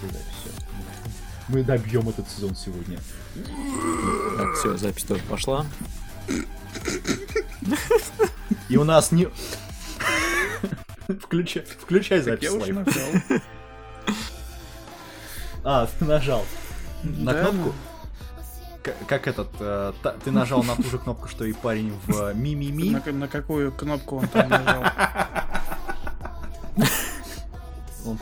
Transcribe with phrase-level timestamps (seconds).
[0.00, 0.50] Запись, все.
[1.48, 2.98] Мы добьем этот сезон сегодня.
[4.38, 5.66] Так, все, запись тоже пошла.
[8.68, 9.28] И у нас не...
[11.20, 12.44] Включай, включай запись.
[12.44, 13.02] Я уже нажал.
[15.64, 16.44] А, ты нажал.
[17.02, 17.44] На Да.
[17.46, 17.74] кнопку?
[18.82, 22.10] К- Как этот, э, та- ты нажал на ту же кнопку, что и парень в
[22.30, 22.90] э, Ми-Ми-Ми.
[22.90, 24.84] На, на какую кнопку он там нажал?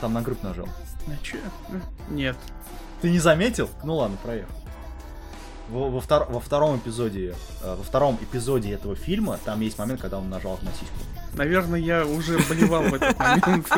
[0.01, 0.67] Там на групп нажал.
[1.07, 1.37] На чё?
[2.09, 2.35] Нет.
[3.01, 3.69] Ты не заметил?
[3.83, 4.51] Ну ладно, проехал.
[5.69, 10.01] Во, во втор- во втором эпизоде, э, во втором эпизоде этого фильма там есть момент,
[10.01, 10.97] когда он нажал на сиську.
[11.33, 13.69] Наверное, я уже болевал в этот момент.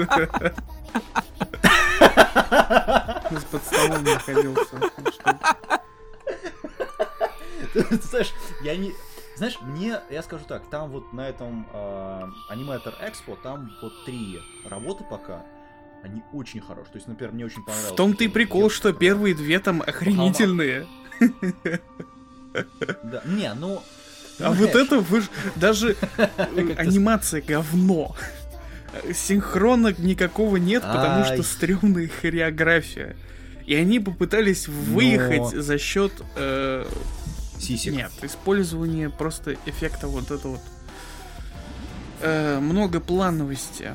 [3.51, 4.79] Под столом находился.
[7.73, 8.33] Ты знаешь,
[8.63, 8.93] я не...
[9.35, 14.39] Знаешь, мне, я скажу так, там вот на этом э, Animator Expo, там вот три
[14.69, 15.41] работы пока,
[16.03, 16.91] они очень хорошие.
[16.91, 17.93] То есть, например, мне очень понравилось.
[17.93, 20.85] В том-то и прикол, что первые две там охренительные.
[23.03, 23.81] Да, не, ну...
[24.39, 25.23] А вот это вы
[25.55, 28.15] даже э, анимация говно.
[29.13, 33.15] Синхрона никакого нет, потому что стрёмная хореография.
[33.65, 36.85] И они попытались выехать за счет э,
[37.59, 37.93] Сисек.
[37.93, 40.61] нет использования просто эффекта вот это вот
[42.21, 43.93] э, многоплановости.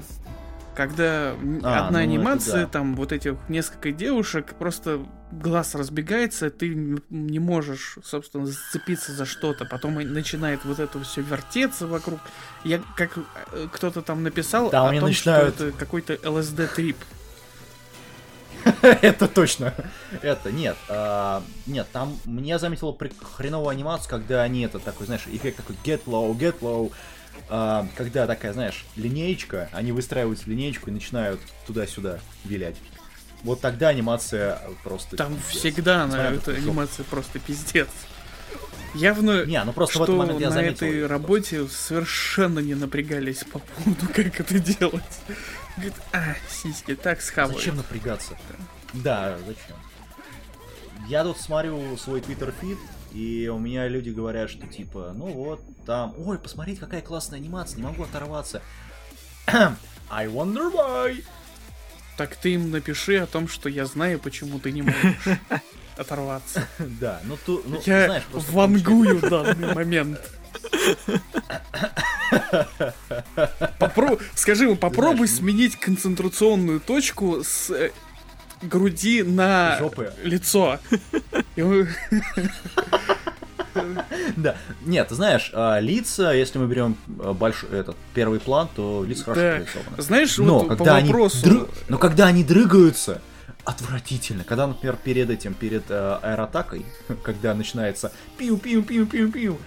[0.78, 1.32] Когда
[1.64, 2.66] А, одна ну анимация, да.
[2.68, 6.72] там вот этих несколько девушек, просто глаз разбегается, ты
[7.10, 9.64] не можешь, собственно, зацепиться за что-то.
[9.64, 12.20] Потом начинает вот это все вертеться вокруг.
[12.62, 16.96] Я как э, кто-то там написал Там о том, начинают- что это какой-то ЛСД-трип.
[18.82, 19.74] Это точно.
[20.22, 20.76] Это, нет.
[20.88, 22.96] а, нет, там мне заметила
[23.36, 26.92] хреновую анимацию, когда они это такой, знаешь, эффект такой get low, get low.
[27.48, 32.76] А, когда такая, знаешь, линеечка, они выстраиваются в линеечку и начинают туда-сюда вилять.
[33.42, 35.16] Вот тогда анимация просто...
[35.16, 35.60] Там пиздец.
[35.60, 37.88] всегда на эта анимация просто пиздец.
[38.94, 40.86] Явно, Не, ну просто что момент я на заметил.
[40.86, 45.04] этой это работе совершенно не напрягались по поводу, как это делать.
[45.76, 47.26] Говорит, а, сиськи, так просто.
[47.26, 47.58] схавают.
[47.58, 48.36] Зачем напрягаться?
[48.94, 49.76] Да, зачем?
[51.08, 52.78] Я тут смотрю свой Twitter фид,
[53.12, 57.76] и у меня люди говорят, что типа, ну вот, там, ой, посмотрите, какая классная анимация,
[57.78, 58.62] не могу оторваться.
[60.10, 61.24] I wonder why.
[62.16, 65.16] Так ты им напиши о том, что я знаю, почему ты не можешь
[65.96, 66.66] оторваться.
[67.00, 70.20] Да, ну ту, ну, я знаешь, просто вангую в данный момент.
[73.78, 77.90] Попро- Скажи ему, попробуй Знаешь, ну- сменить концентрационную точку с э,
[78.62, 80.12] груди на Жопы.
[80.22, 80.78] лицо.
[84.36, 89.04] Да, нет, ты знаешь, а, лица, если мы берем а, большой этот первый план, то
[89.06, 90.02] лица хорошо прорисованы.
[90.02, 91.12] Знаешь, Но когда они
[91.88, 93.20] но когда они дрыгаются,
[93.64, 94.44] отвратительно.
[94.44, 96.86] Когда, например, перед этим, перед э, аэроатакой,
[97.22, 99.58] когда начинается пиу-пиу-пиу-пиу-пиу,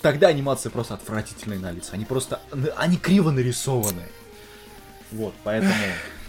[0.00, 1.90] тогда анимация просто отвратительная на лица.
[1.92, 2.40] Они просто,
[2.76, 4.04] они криво нарисованы.
[5.10, 5.74] Вот, поэтому...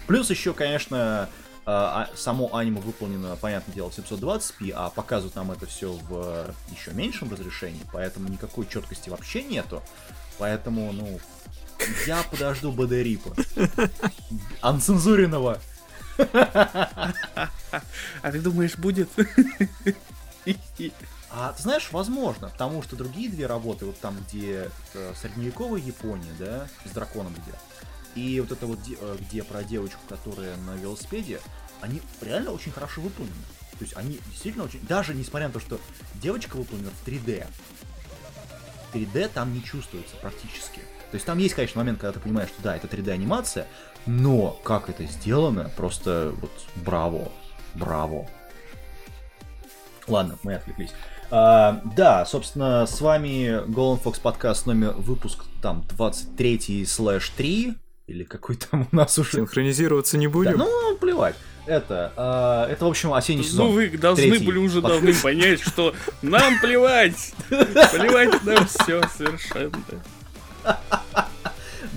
[0.08, 1.28] Плюс еще, конечно,
[1.66, 6.92] а- само аниме выполнено, понятное дело, в 720p, а показывают нам это все в еще
[6.92, 9.82] меньшем разрешении, поэтому никакой четкости вообще нету.
[10.38, 11.20] Поэтому, ну,
[12.06, 13.34] я подожду БД-рипа.
[14.60, 15.58] Анцензуренного.
[16.18, 17.10] А
[18.30, 19.08] ты думаешь, будет?
[21.34, 26.30] А ты знаешь, возможно, потому что другие две работы, вот там, где э, средневековая Япония,
[26.38, 27.52] да, с драконом где,
[28.14, 31.40] и вот это вот, э, где про девочку, которая на велосипеде,
[31.80, 33.34] они реально очень хорошо выполнены.
[33.78, 34.80] То есть они действительно очень...
[34.86, 35.80] Даже несмотря на то, что
[36.14, 37.46] девочка выполнена в 3D,
[38.92, 40.80] 3D там не чувствуется практически.
[41.10, 43.66] То есть там есть, конечно, момент, когда ты понимаешь, что да, это 3D-анимация,
[44.06, 47.30] но как это сделано, просто вот браво,
[47.74, 48.28] браво.
[50.06, 50.92] Ладно, мы отвлеклись.
[51.30, 57.74] А, да, собственно, с вами Golden Fox подкаст номер выпуск там 23 слэш 3,
[58.12, 59.30] или какой там у нас уже...
[59.32, 60.58] Синхронизироваться не Да, будем?
[60.58, 61.34] ну, плевать.
[61.64, 63.68] Это, а, это, в общем, осенний сезон.
[63.68, 64.44] Ну, вы должны Третий.
[64.44, 67.32] были уже Под- должны понять, что нам плевать.
[67.48, 69.72] Плевать нам все совершенно.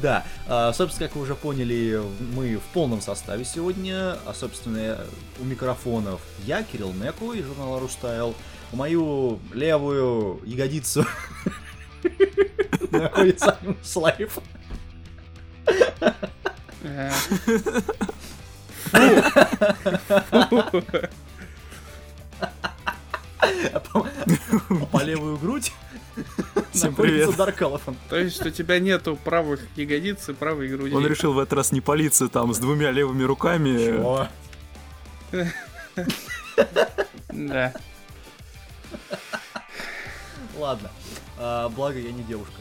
[0.01, 2.01] Да, а, собственно, как вы уже поняли,
[2.35, 4.99] мы в полном составе сегодня, а, собственно,
[5.39, 8.35] у микрофонов я, Кирилл Неку из журнала Рустайл,
[8.71, 11.05] мою левую ягодицу
[12.91, 14.37] находится Слайв.
[23.95, 24.85] Фу.
[24.91, 25.71] По, левую грудь
[26.71, 27.97] Всем находится привет.
[28.09, 30.95] То есть у тебя нету правых ягодиц и правой груди.
[30.95, 33.77] Он решил в этот раз не палиться там с двумя левыми руками.
[33.77, 34.27] Чего?
[37.29, 37.73] Да.
[40.57, 40.89] Ладно.
[41.37, 42.55] А, благо я не девушка.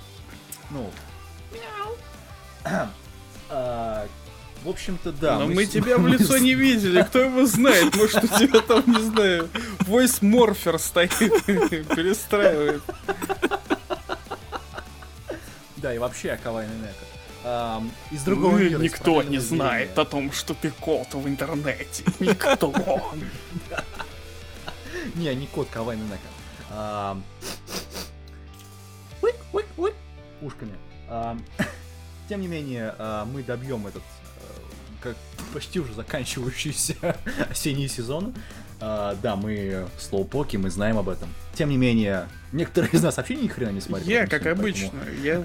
[0.71, 0.91] Ну.
[3.51, 4.07] А,
[4.65, 5.39] в общем-то, да.
[5.39, 8.83] Но мы с- тебя в лицо не видели, кто его знает, может у тебя там,
[8.87, 9.49] не знаю,
[9.81, 11.11] войс морфер стоит,
[11.45, 12.83] перестраивает.
[15.77, 17.05] Да, и вообще Кавайный Нека.
[17.47, 18.79] Ам, Из другого Ну, мира.
[18.79, 22.03] из Никто не знает о том, что ты кот в интернете.
[22.19, 22.73] Никто.
[25.15, 27.19] Не, не кот Кавайный Нека.
[29.23, 29.95] Уик,
[30.41, 30.73] Ушками.
[32.29, 34.45] Тем не менее, а, мы добьем этот э,
[35.03, 35.17] как
[35.53, 36.95] почти уже заканчивающийся
[37.51, 38.35] осенний сезон.
[38.81, 41.29] А, Да, мы слоупоки, мы знаем об этом.
[41.55, 44.07] Тем не менее, некоторые из нас вообще ни хрена не смотрят.
[44.07, 45.45] Я, как обычно, я...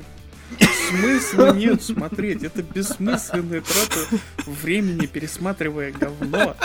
[0.90, 4.00] Смысла нет смотреть, это бессмысленная трата
[4.48, 6.56] времени, пересматривая говно.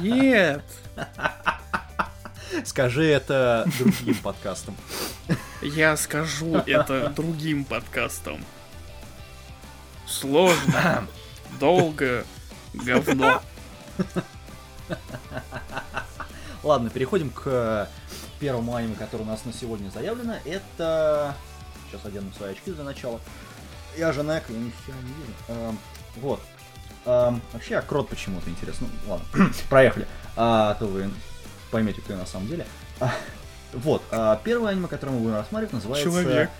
[0.00, 0.62] Нет,
[2.64, 4.76] Скажи это другим подкастам.
[5.62, 8.44] Я скажу это другим подкастам.
[10.06, 11.06] Сложно,
[11.58, 12.24] долго,
[12.74, 13.40] говно.
[16.62, 17.88] Ладно, переходим к
[18.38, 20.36] первому аниме, которое у нас на сегодня заявлено.
[20.44, 21.34] Это...
[21.90, 23.20] Сейчас одену свои очки для начала.
[23.96, 25.32] Я же Нек, я ни хера не вижу.
[25.48, 25.78] Эм,
[26.16, 26.40] вот.
[27.04, 28.88] Эм, вообще, а крот почему-то интересно.
[29.06, 30.06] Ну, ладно, проехали.
[30.36, 31.10] А то вы
[31.70, 32.66] поймете, кто я на самом деле.
[33.72, 34.02] А, вот.
[34.10, 36.10] а, первое аниме, которое мы будем рассматривать, называется...
[36.10, 36.50] Человек.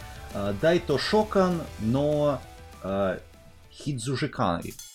[0.63, 2.41] Дайто Шокан, но...
[2.83, 3.19] э,
[3.71, 4.92] Хидзужиканой.「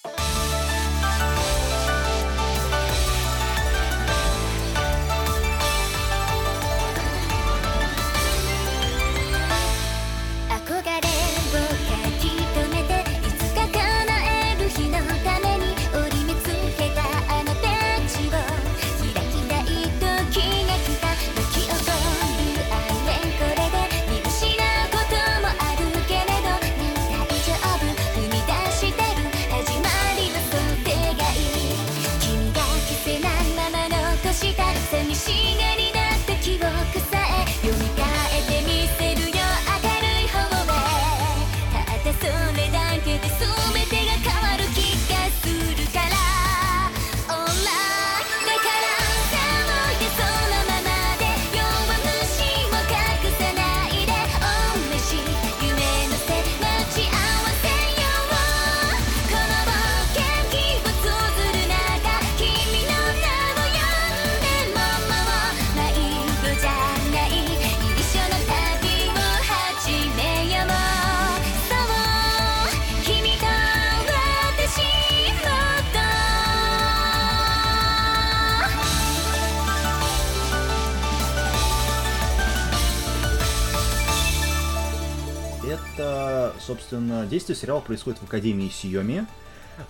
[87.48, 89.25] действие сериала происходит в Академии Сиоми.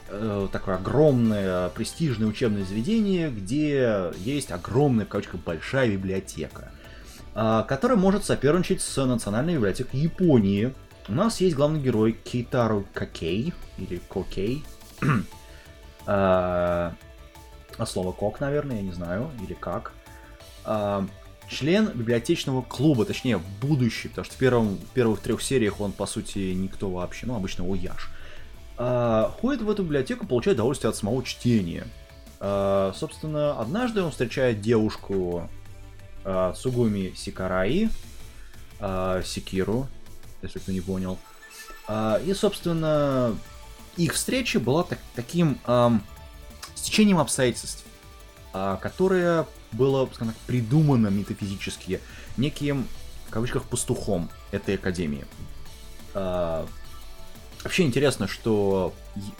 [0.10, 6.72] Э, Такое огромное престижное учебное заведение, где есть огромная, в кавычках, большая библиотека,
[7.34, 10.74] а, которая может соперничать с Национальной библиотекой Японии.
[11.08, 14.64] У нас есть главный герой Кейтару Кокей, или Кокей.
[16.10, 16.94] А
[17.78, 19.92] а слово кок, наверное, я не знаю, или как.
[21.50, 26.06] Член библиотечного клуба, точнее, будущий, потому что в, первом, в первых трех сериях он, по
[26.06, 28.10] сути, никто вообще, ну, обычно Ояж.
[28.78, 31.88] А, ходит в эту библиотеку, получает удовольствие от самого чтения.
[32.40, 35.50] А, собственно, однажды он встречает девушку
[36.26, 37.90] а, Сугуми Сикараи,
[38.80, 39.88] а, Секиру,
[40.42, 41.18] если кто не понял.
[41.88, 43.36] А, и, собственно,
[43.96, 46.04] их встреча была так- таким ам,
[46.76, 47.86] стечением обстоятельств,
[48.54, 52.00] а, которое было, скажем так, придумано метафизически
[52.38, 52.88] неким,
[53.28, 55.26] в кавычках, пастухом этой академии.
[56.14, 56.68] А,
[57.64, 58.94] Вообще интересно, что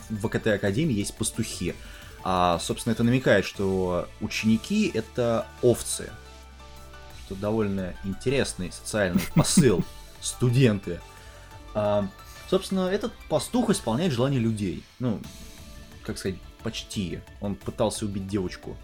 [0.10, 1.76] в этой академии есть пастухи.
[2.24, 6.10] А, собственно, это намекает, что ученики— это овцы.
[7.26, 9.84] Что довольно интересный социальный посыл.
[10.20, 11.00] Студенты.
[11.74, 12.08] А,
[12.50, 14.84] собственно, этот пастух исполняет желания людей.
[15.00, 15.22] Ну,
[16.04, 17.22] как сказать, почти.
[17.40, 18.76] Он пытался убить девочку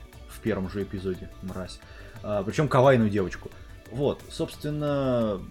[0.44, 1.80] первом же эпизоде, мразь.
[2.22, 3.50] причем кавайную девочку.
[3.92, 5.42] Вот, собственно,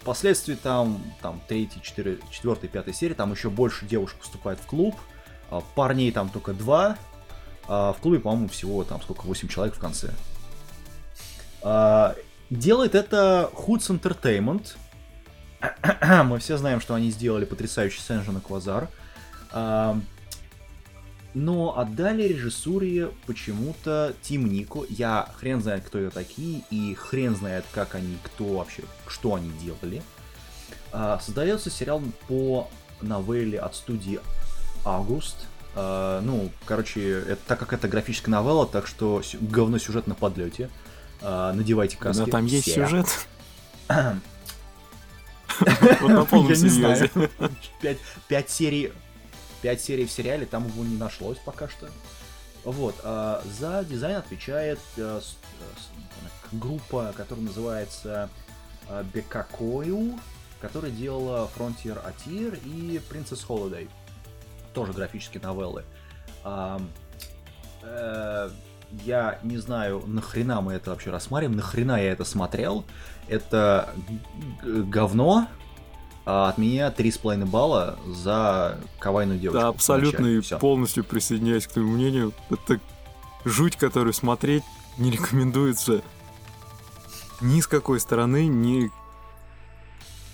[0.00, 4.96] впоследствии там, там, третий, четыре, четвертый, пятый серии, там еще больше девушек вступает в клуб,
[5.50, 6.96] а, парней там только два,
[7.68, 10.10] а в клубе, по-моему, всего там сколько, 8 человек в конце.
[11.62, 12.16] А,
[12.48, 14.74] делает это Hoods Entertainment.
[16.24, 18.88] Мы все знаем, что они сделали потрясающий Сенжин и Квазар.
[19.52, 20.00] А,
[21.34, 24.84] но отдали режиссуре почему-то Тим Нико.
[24.88, 29.50] Я хрен знает, кто это такие, и хрен знает, как они, кто вообще, что они
[29.62, 30.02] делали.
[30.92, 32.68] А, создается сериал по
[33.00, 34.20] новелле от студии
[34.84, 35.36] Август.
[35.74, 40.68] А, ну, короче, это, так как это графическая новелла, так что говно сюжет на подлете.
[41.22, 42.20] А, надевайте каски.
[42.20, 42.86] Но там есть все.
[42.86, 43.06] сюжет.
[46.00, 47.10] Вот на полном серьезе.
[48.28, 48.92] Пять серий,
[49.62, 51.88] пять серий в сериале, там его не нашлось пока что.
[52.64, 58.28] Вот, а, за дизайн отвечает э, с- с- группа, которая называется
[58.88, 60.18] э, Бекакою,
[60.60, 63.88] которая делала Frontier Atir и Princess Holiday.
[64.74, 65.84] Тоже графические новеллы.
[66.44, 66.80] А,
[67.82, 68.50] э,
[69.04, 72.84] я не знаю, нахрена мы это вообще рассматриваем, нахрена я это смотрел.
[73.28, 73.94] Это
[74.62, 75.46] говно,
[76.26, 79.60] а от меня 3,5 балла за кавайную девушку.
[79.60, 80.58] Да, абсолютно и Всё.
[80.58, 82.32] полностью присоединяюсь к твоему мнению.
[82.50, 82.78] Это
[83.44, 84.62] жуть, которую смотреть
[84.98, 86.02] не рекомендуется
[87.40, 88.90] ни с какой стороны, ни...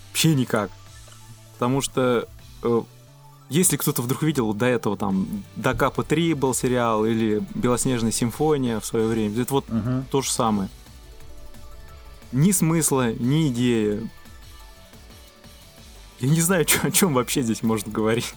[0.09, 0.69] Вообще никак.
[1.53, 2.27] Потому что
[2.63, 2.81] э,
[3.49, 8.79] если кто-то вдруг видел до этого там до Капа 3 был сериал или Белоснежная симфония
[8.79, 10.05] в свое время, это вот Мгм.
[10.11, 10.69] то же самое.
[12.33, 14.09] Ни смысла, ни идеи.
[16.19, 18.33] Я не знаю, чё- о чем вообще здесь можно говорить.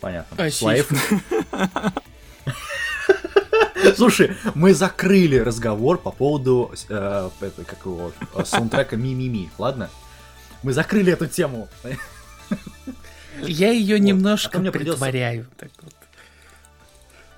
[0.00, 0.44] Понятно.
[0.44, 1.92] А.
[3.96, 9.90] Слушай, мы закрыли разговор по поводу э, это, как его, э, саундтрека Ми-Ми-Ми, ладно?
[10.62, 11.68] Мы закрыли эту тему.
[13.42, 14.04] Я ее Вот.
[14.04, 15.46] немножко А мне притворяю.
[15.56, 15.94] так вот.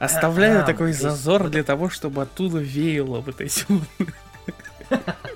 [0.00, 3.84] Оставляю А, такой то есть зазор для того, чтобы оттуда веяло вот этим.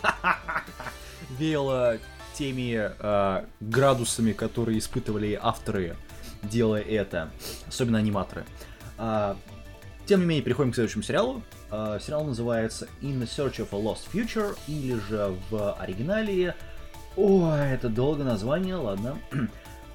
[1.39, 1.99] Веяло
[2.35, 5.97] теми э, градусами, которые испытывали авторы,
[6.43, 7.31] делая это,
[7.67, 8.45] особенно аниматоры.
[8.99, 9.37] А,
[10.07, 11.43] тем не менее, переходим к следующему сериалу.
[11.71, 16.55] А, сериал называется In the Search of a Lost Future, или же в оригинале...
[17.17, 19.19] Ой, это долго название, ладно.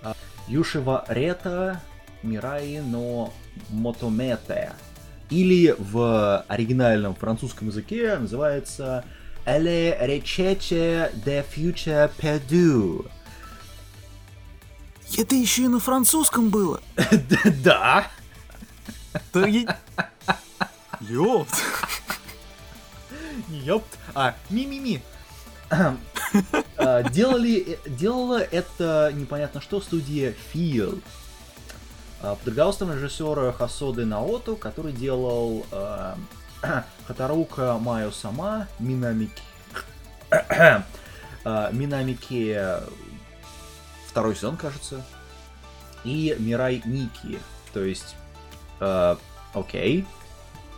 [0.03, 0.15] А,
[0.47, 1.79] Юшева Рета
[2.23, 3.31] Мираи но
[3.69, 4.73] Мотомете.
[5.29, 9.05] Или в оригинальном французском языке называется
[9.45, 13.05] Elle recherche de future perdu.
[15.17, 16.79] Это еще и на французском было.
[17.63, 18.07] Да.
[21.01, 21.53] Ёпт.
[23.49, 23.97] Ёпт.
[24.13, 25.01] А, ми-ми-ми.
[26.77, 31.01] А, Делали, делала это непонятно что студия Feel.
[32.21, 36.17] А, Под руководством режиссера Хасоды Наото, который делал а,
[37.07, 39.41] Хатарука Майо Сама, Минамики...
[41.43, 42.81] а, Минамики э,
[44.07, 45.03] второй сезон, кажется,
[46.03, 47.39] и Мирай Ники.
[47.73, 48.15] То есть,
[48.79, 49.15] э,
[49.53, 50.05] окей.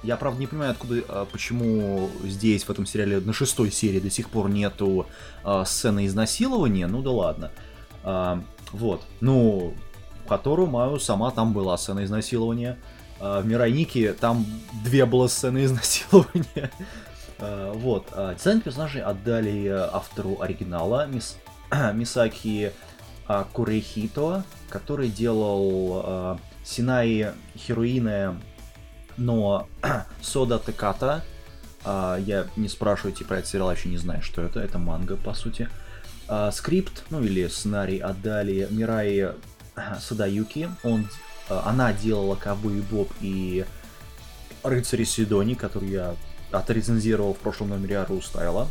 [0.02, 4.10] Я, правда, не понимаю, откуда, э, почему здесь, в этом сериале, на шестой серии до
[4.10, 5.08] сих пор нету
[5.66, 6.88] сцены изнасилования.
[6.88, 7.52] Ну да ладно.
[8.04, 9.04] А, вот.
[9.22, 9.74] Ну,
[10.28, 12.78] Хатору Маю сама там была сцена изнасилования.
[13.24, 14.46] А, в Мирай Никки там
[14.84, 16.70] две было сцены изнасилования.
[17.40, 18.08] А, вот.
[18.12, 21.38] А, Дизайн персонажей отдали э, автору оригинала Мис...
[21.94, 22.74] Мисаки
[23.26, 28.36] а, Курехито, который делал а, Саэнай Хероин
[29.16, 29.70] но
[30.22, 31.24] Содатэката.
[31.86, 34.62] Я не спрашивайте про этот сериал, еще не знаю, что это.
[34.62, 35.68] Это манга, по сути.
[36.54, 39.32] Скрипт, ну или сценарий отдали Мираи
[40.00, 40.70] Садаюки.
[40.84, 41.10] Он,
[41.50, 43.66] она делала Ковбой Боб и
[44.64, 46.16] Рыцари Сидони, который я
[46.52, 48.70] отрецензировал в прошлом номере Ару Стайла.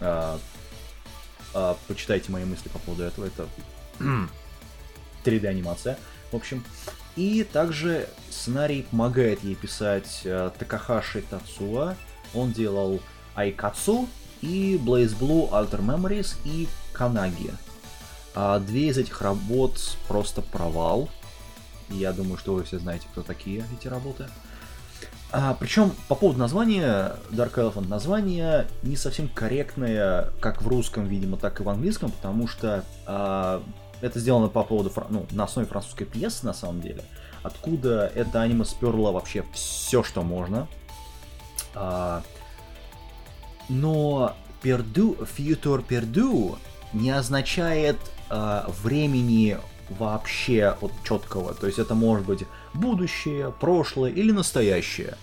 [0.00, 0.38] А,
[1.54, 3.26] а, почитайте мои мысли по поводу этого.
[3.26, 3.46] Это
[5.24, 5.98] 3D анимация.
[6.32, 6.64] В общем.
[7.16, 11.94] И также сценарий помогает ей писать э, Такахаши Тацуа.
[12.34, 13.00] Он делал
[13.36, 14.08] Айкацу
[14.40, 17.52] и Blaze Blue Alter Memories и Канаги.
[18.34, 21.08] А две из этих работ просто провал.
[21.96, 24.26] Я думаю, что вы все знаете, кто такие эти работы.
[25.32, 31.36] А, причем по поводу названия Dark Elephant, название не совсем корректное, как в русском, видимо,
[31.36, 33.62] так и в английском, потому что а,
[34.00, 37.02] это сделано по поводу, ну, на основе французской пьесы, на самом деле.
[37.42, 40.68] Откуда это аниме сперло вообще все, что можно.
[41.74, 42.22] А,
[43.68, 46.58] но перду, future перду
[46.92, 47.96] не означает
[48.30, 49.58] а, времени
[49.90, 51.54] вообще вот четкого.
[51.54, 55.16] То есть это может быть будущее, прошлое или настоящее.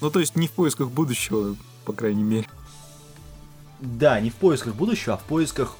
[0.00, 2.46] Ну, то есть не в поисках будущего, по крайней мере.
[3.80, 5.76] Да, не в поисках будущего, а в поисках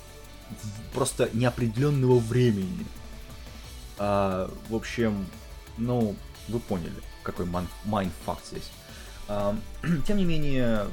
[0.95, 2.87] просто неопределенного времени.
[3.99, 5.27] А, в общем,
[5.77, 6.17] ну,
[6.49, 7.47] вы поняли, какой
[7.85, 8.71] майнфакт здесь.
[9.29, 9.57] А,
[10.07, 10.87] тем не менее,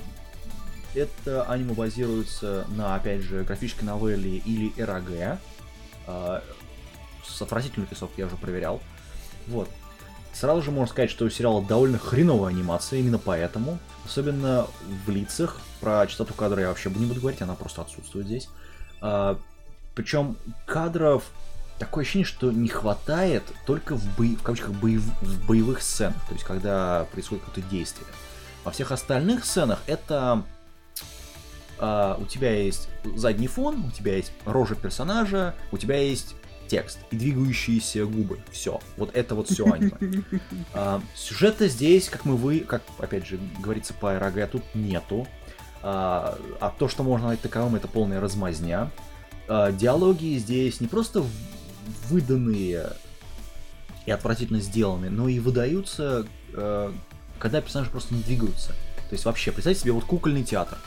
[0.94, 5.40] это аниме базируется на, опять же, графической новелле или РАГ.
[6.08, 6.44] А,
[7.28, 8.82] с отвратительной рисовкой я уже проверял.
[9.48, 9.70] Вот.
[10.34, 13.80] Сразу же можно сказать, что у сериала довольно хреновая анимация, именно поэтому.
[14.06, 14.68] Особенно
[15.06, 15.62] в лицах.
[15.80, 18.50] Про частоту кадра я вообще не буду говорить, она просто отсутствует здесь.
[19.02, 19.40] А,
[19.94, 21.24] причем кадров
[21.80, 26.34] такое ощущение, что не хватает только в, бои, в кавычках боев, в боевых сценах, то
[26.34, 28.08] есть когда происходит какое-то действие.
[28.64, 30.44] Во всех остальных сценах это
[31.78, 36.36] а, у тебя есть задний фон, у тебя есть рожа персонажа, у тебя есть
[36.68, 38.40] текст и двигающиеся губы.
[38.52, 38.80] Все.
[38.98, 40.24] Вот это вот все аниме.
[40.74, 45.28] А, сюжета здесь, как мы вы, как опять же говорится по РГ, тут нету.
[45.82, 48.92] А, а то, что можно назвать таковым, это полная размазня.
[49.48, 51.24] А, диалоги здесь не просто
[52.10, 52.90] выданные
[54.06, 56.94] и отвратительно сделаны, но и выдаются, а,
[57.40, 58.70] когда персонажи просто не двигаются.
[58.70, 60.78] То есть вообще, представьте себе вот кукольный театр.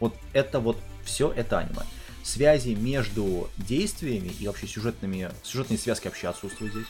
[0.00, 1.82] Вот это вот все это аниме.
[2.24, 6.86] Связи между действиями и вообще сюжетными, сюжетные связки вообще отсутствуют здесь.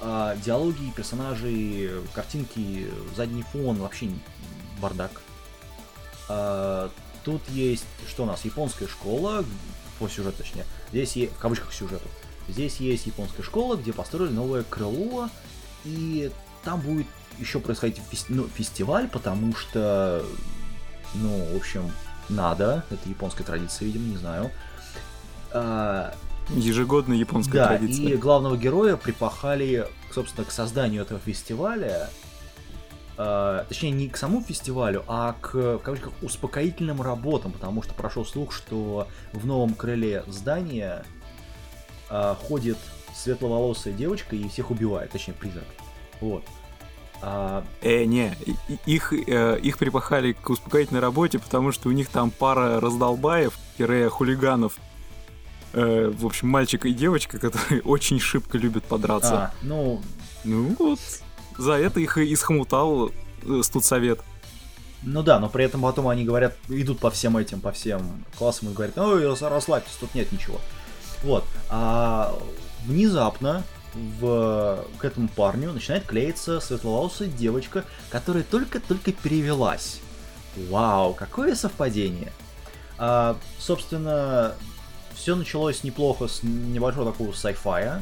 [0.00, 4.08] А, диалоги, персонажи, картинки, задний фон, вообще
[4.80, 5.22] бардак.
[6.28, 6.90] А,
[7.24, 9.44] тут есть, что у нас, японская школа,
[10.00, 12.08] по сюжету точнее, здесь есть, в кавычках сюжету,
[12.48, 15.28] здесь есть японская школа, где построили новое крыло,
[15.84, 16.32] и
[16.64, 17.06] там будет
[17.38, 20.24] еще происходить ну, фестиваль, потому что,
[21.14, 21.92] ну, в общем,
[22.28, 24.50] надо, это японская традиция, видимо, не знаю.
[25.52, 26.14] А,
[26.50, 28.06] Ежегодная японская да, традиция.
[28.06, 32.10] и главного героя припахали, собственно, к созданию этого фестиваля.
[33.16, 38.24] а, точнее, не к самому фестивалю, а к, в кавычках, успокоительным работам, потому что прошел
[38.24, 41.04] слух, что в новом крыле здания
[42.08, 42.78] а, ходит
[43.14, 45.64] светловолосая девочка и всех убивает, точнее, призрак.
[46.20, 46.44] Вот.
[47.24, 48.36] А, Э, не,
[48.84, 54.08] их, э, их припахали к успокоительной работе, потому что у них там пара раздолбаев, тире
[54.08, 54.74] хулиганов.
[55.72, 59.34] Э, в общем, мальчик и девочка, которые очень шибко любят подраться.
[59.34, 60.02] а, ну,
[60.44, 60.98] Ну вот,
[61.56, 64.20] за это их и исхомутал э, студсовет.
[65.04, 68.70] Ну да, но при этом потом они говорят, идут по всем этим, по всем классам
[68.70, 70.60] и говорят, ой, расслабьтесь, тут нет ничего.
[71.22, 71.44] Вот.
[71.70, 72.36] А
[72.84, 80.00] внезапно в, к этому парню начинает клеиться светловолосая девочка, которая только-только перевелась.
[80.68, 82.32] Вау, какое совпадение.
[82.98, 84.54] А, собственно,
[85.14, 88.00] все началось неплохо с небольшого такого sci-fi,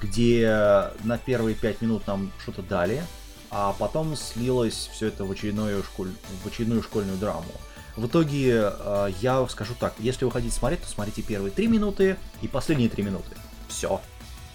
[0.00, 3.02] где на первые пять минут нам что-то дали,
[3.50, 6.10] а потом слилось все это в очередную, школь...
[6.42, 7.52] в очередную школьную драму.
[7.96, 12.16] В итоге, э, я скажу так, если вы хотите смотреть, то смотрите первые три минуты
[12.40, 13.36] и последние три минуты.
[13.68, 14.00] Все.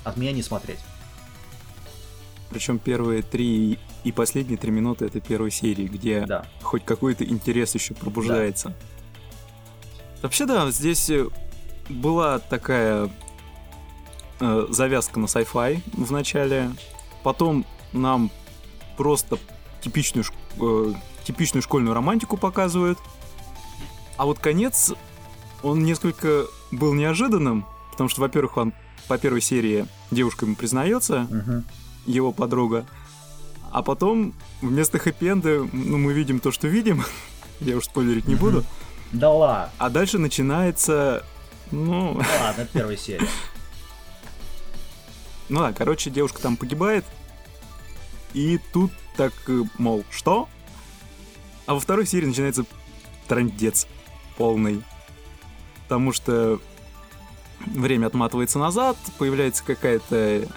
[0.08, 0.80] От меня не смотреть.
[2.50, 6.46] Причем первые три и последние три минуты это первой серии, где Да.
[6.62, 8.74] хоть какой-то интерес еще пробуждается.
[10.22, 11.28] Вообще да, здесь э,
[11.90, 13.10] была такая
[14.40, 16.72] э, завязка на sci-fi в начале,
[17.22, 18.32] потом нам
[18.96, 19.38] просто
[19.82, 20.26] типичную,
[20.62, 20.94] э,
[21.26, 22.98] типичную школьную романтику показывают,
[24.16, 24.94] а вот конец,
[25.64, 28.74] он несколько был неожиданным, потому что, во-первых, он
[29.08, 31.64] по первой серии девушка ему признается, Мгм.
[32.06, 32.86] его подруга.
[33.72, 37.04] А потом вместо хэппи-энда ну, мы видим то, что видим.
[37.60, 38.64] Я уж спойлерить не буду.
[39.12, 39.72] Да ладно.
[39.78, 41.26] А дальше начинается...
[41.72, 43.28] Ну, Ладно, это первая серия.
[45.50, 47.04] ну да, короче, девушка там погибает.
[48.34, 50.48] И тут так, э, мол, что?
[51.66, 52.66] А во второй серии начинается
[53.28, 53.88] трандец
[54.38, 54.84] полный.
[55.84, 56.60] Потому что
[57.74, 60.48] время отматывается назад, появляется какая-то э,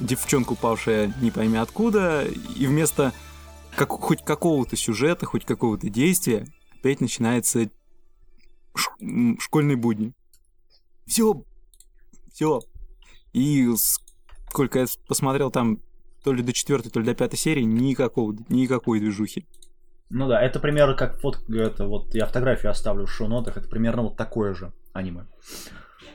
[0.00, 3.12] девчонка, упавшая не пойми откуда, и вместо
[3.76, 6.46] как, хоть какого-то сюжета, хоть какого-то действия,
[6.78, 7.70] опять начинается
[8.74, 8.92] ш-
[9.38, 10.12] школьные будни.
[11.06, 11.44] Все,
[12.32, 12.60] все.
[13.32, 13.68] И
[14.48, 15.78] сколько я посмотрел там
[16.24, 19.46] то ли до четвертой, то ли до пятой серии, никакого, никакой движухи.
[20.10, 21.38] Ну да, это примерно как фот...
[21.48, 25.26] это вот я фотографию оставлю в шоу-нотах, это примерно вот такое же аниме.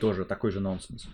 [0.00, 1.08] Тоже такой же нонсенс.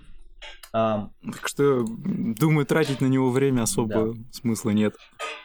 [0.72, 4.96] Так что, думаю, тратить на него время особо смысла нет.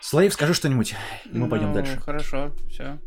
[0.02, 2.00] Слейв, скажи что-нибудь, и мы пойдем Ну, дальше.
[2.00, 3.00] Хорошо, все.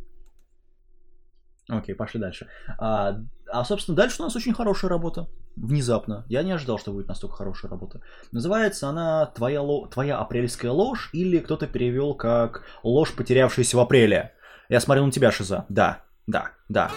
[1.68, 2.48] Окей, пошли дальше.
[2.78, 3.16] А,
[3.50, 5.28] а, собственно, дальше у нас очень хорошая работа.
[5.56, 6.24] Внезапно.
[6.28, 8.00] Я не ожидал, что будет настолько хорошая работа.
[8.32, 14.32] Называется она «Твоя, ло- Твоя апрельская ложь» или кто-то перевел как «Ложь, потерявшаяся в апреле».
[14.68, 15.64] Я смотрел на тебя, Шиза.
[15.68, 16.90] Да, да, да.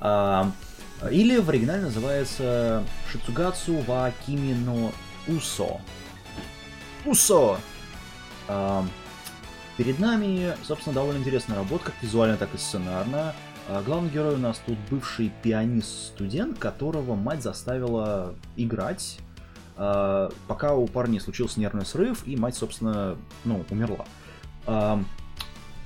[0.00, 4.92] Или в оригинале называется Шицугацу ва Кимино
[5.26, 5.80] Усо.
[7.04, 7.58] Усо!
[8.48, 8.84] А,
[9.76, 13.34] перед нами, собственно, довольно интересная работа, как визуально, так и сценарно.
[13.68, 19.18] А, главный герой у нас тут бывший пианист-студент, которого мать заставила играть,
[19.76, 24.04] а, пока у парня случился нервный срыв, и мать, собственно, ну, умерла.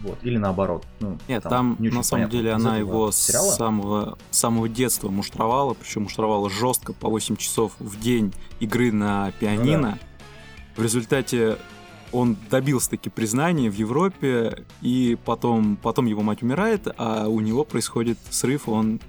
[0.04, 0.86] Вот, или наоборот.
[1.00, 3.16] Ну, Нет, там, не очень на самом понятно деле она его с
[3.56, 9.98] самого, самого детства муштровала, причем муштровала жестко по 8 часов в день игры на пианино.
[10.76, 11.56] В результате
[12.12, 17.64] он добился таки признания в Европе, и потом, потом его мать умирает, а у него
[17.64, 19.00] происходит срыв, он,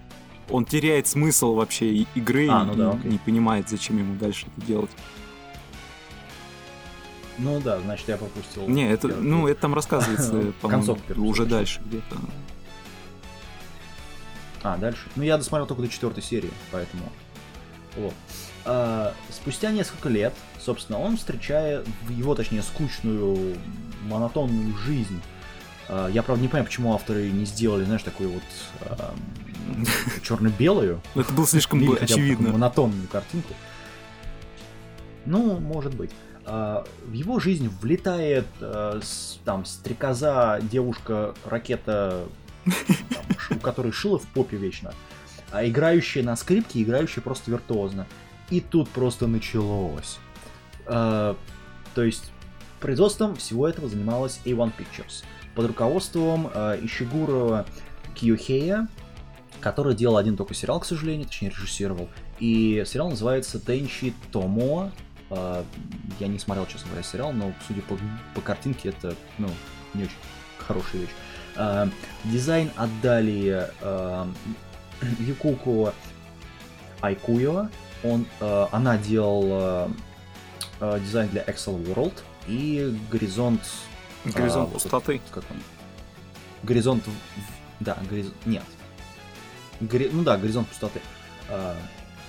[0.50, 4.66] он теряет смысл вообще игры А, ну и да, не понимает, зачем ему дальше это
[4.66, 4.92] делать.
[7.38, 8.68] Ну да, значит, я пропустил.
[8.68, 12.18] Не, это, первый ну, это там рассказывается, по-моему, уже дальше где-то.
[14.64, 15.08] А, дальше.
[15.16, 17.04] Ну, я досмотрел только до четвертой серии, поэтому...
[17.98, 18.14] Вот.
[18.66, 23.58] А, спустя несколько лет, собственно, он встречает в его, точнее, скучную,
[24.04, 25.22] монотонную жизнь.
[25.88, 28.44] А, я, правда, не понимаю, почему авторы не сделали, знаешь, такую вот
[30.24, 31.02] черно-белую.
[31.14, 32.52] Ну, Это было слишком очевидно.
[32.52, 33.54] монотонную картинку.
[35.26, 36.12] Ну, может быть.
[36.46, 42.26] А, В его жизнь влетает с- там стрекоза, девушка, ракета,
[42.66, 44.94] там, у которой шило в попе вечно,
[45.52, 48.06] а играющая на скрипке, играющая просто виртуозно.
[48.50, 50.18] И тут просто началось.
[50.86, 51.36] А,
[51.96, 52.32] То есть
[52.80, 55.24] производством всего этого занималась A1 Pictures
[55.56, 57.66] под руководством Ишигуро
[58.14, 58.88] Киохея,
[59.62, 62.10] который делал один только сериал, к сожалению, точнее режиссировал.
[62.40, 64.92] И сериал называется Тенчи Томо.
[65.30, 65.64] Э,
[66.20, 67.98] Я не смотрел, честно говоря, сериал, но судя по,
[68.34, 69.50] по картинке, это ну,
[69.94, 70.16] не очень
[70.60, 71.10] хорошая вещь.
[71.56, 71.88] Э,
[72.26, 74.26] Дизайн отдали э,
[75.20, 75.94] Юкуко
[77.02, 77.70] Айкуё.
[78.04, 79.90] Он, она делала
[80.80, 82.14] дизайн для Excel World
[82.48, 83.62] и Горизонт...
[84.26, 85.22] Горизонт а, пустоты.
[85.32, 85.58] Как он?
[86.62, 87.04] Горизонт...
[87.80, 88.36] Да, горизонт...
[88.46, 88.64] Нет.
[89.80, 91.02] Гори- Ну да, Горизонт пустоты.
[91.50, 91.76] А,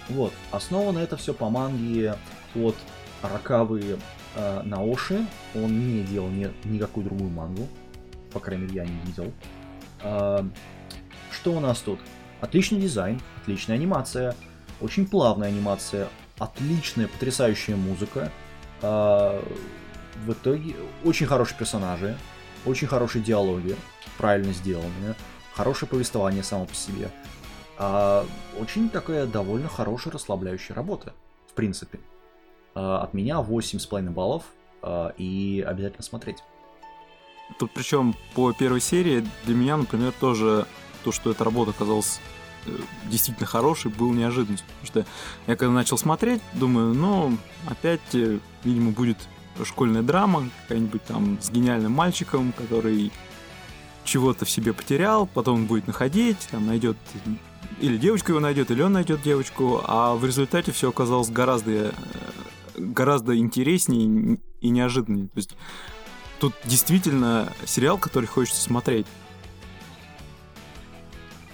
[0.09, 0.33] Вот.
[0.51, 2.17] Основано это все по манге
[2.55, 2.77] от
[3.23, 3.99] Аракавы
[4.35, 5.27] а, Наоши.
[5.55, 7.67] Он не делал ни- никакую другую мангу.
[8.33, 9.33] По крайней мере, я не видел.
[10.03, 10.47] А,
[11.31, 11.99] Что у нас тут?
[12.41, 14.35] Отличный дизайн, отличная анимация,
[14.81, 18.31] очень плавная анимация, отличная, потрясающая музыка.
[18.83, 19.43] А,
[20.25, 22.17] В итоге очень хорошие персонажи,
[22.65, 23.77] очень хорошие диалоги,
[24.19, 25.15] правильно сделанные,
[25.55, 27.11] хорошее повествование само по себе.
[27.79, 28.27] А,
[28.59, 31.13] очень такая довольно хорошая расслабляющая работа,
[31.51, 31.99] в принципе.
[32.77, 34.43] А, от меня 8,5 баллов,
[34.83, 36.37] а, и обязательно смотреть.
[37.59, 40.67] Тут причем по первой серии для меня, например, тоже
[41.03, 42.21] то, что эта работа оказалась
[42.67, 42.71] э,
[43.09, 44.69] действительно хорошей, был неожиданностью.
[44.69, 45.11] Потому что
[45.47, 49.17] я когда начал смотреть, думаю, ну, опять, э, видимо, будет
[49.65, 53.11] школьная драма, какая-нибудь там с гениальным мальчиком, который
[54.05, 56.97] чего-то в себе потерял, потом он будет находить, там найдет
[57.81, 61.93] или девочка его найдет, или он найдет девочку, а в результате все оказалось гораздо, э,
[62.77, 65.29] гораздо интереснее и неожиданнее.
[65.29, 65.57] То есть
[66.39, 69.07] тут действительно сериал, который хочется смотреть.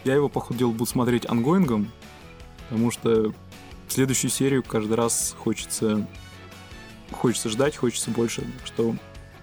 [0.04, 1.90] Я его, походу, дела, буду смотреть ongoing ом,
[2.68, 3.32] потому что
[3.88, 6.06] следующую серию каждый раз хочется
[7.12, 8.44] хочется ждать, хочется больше.
[8.64, 8.96] Что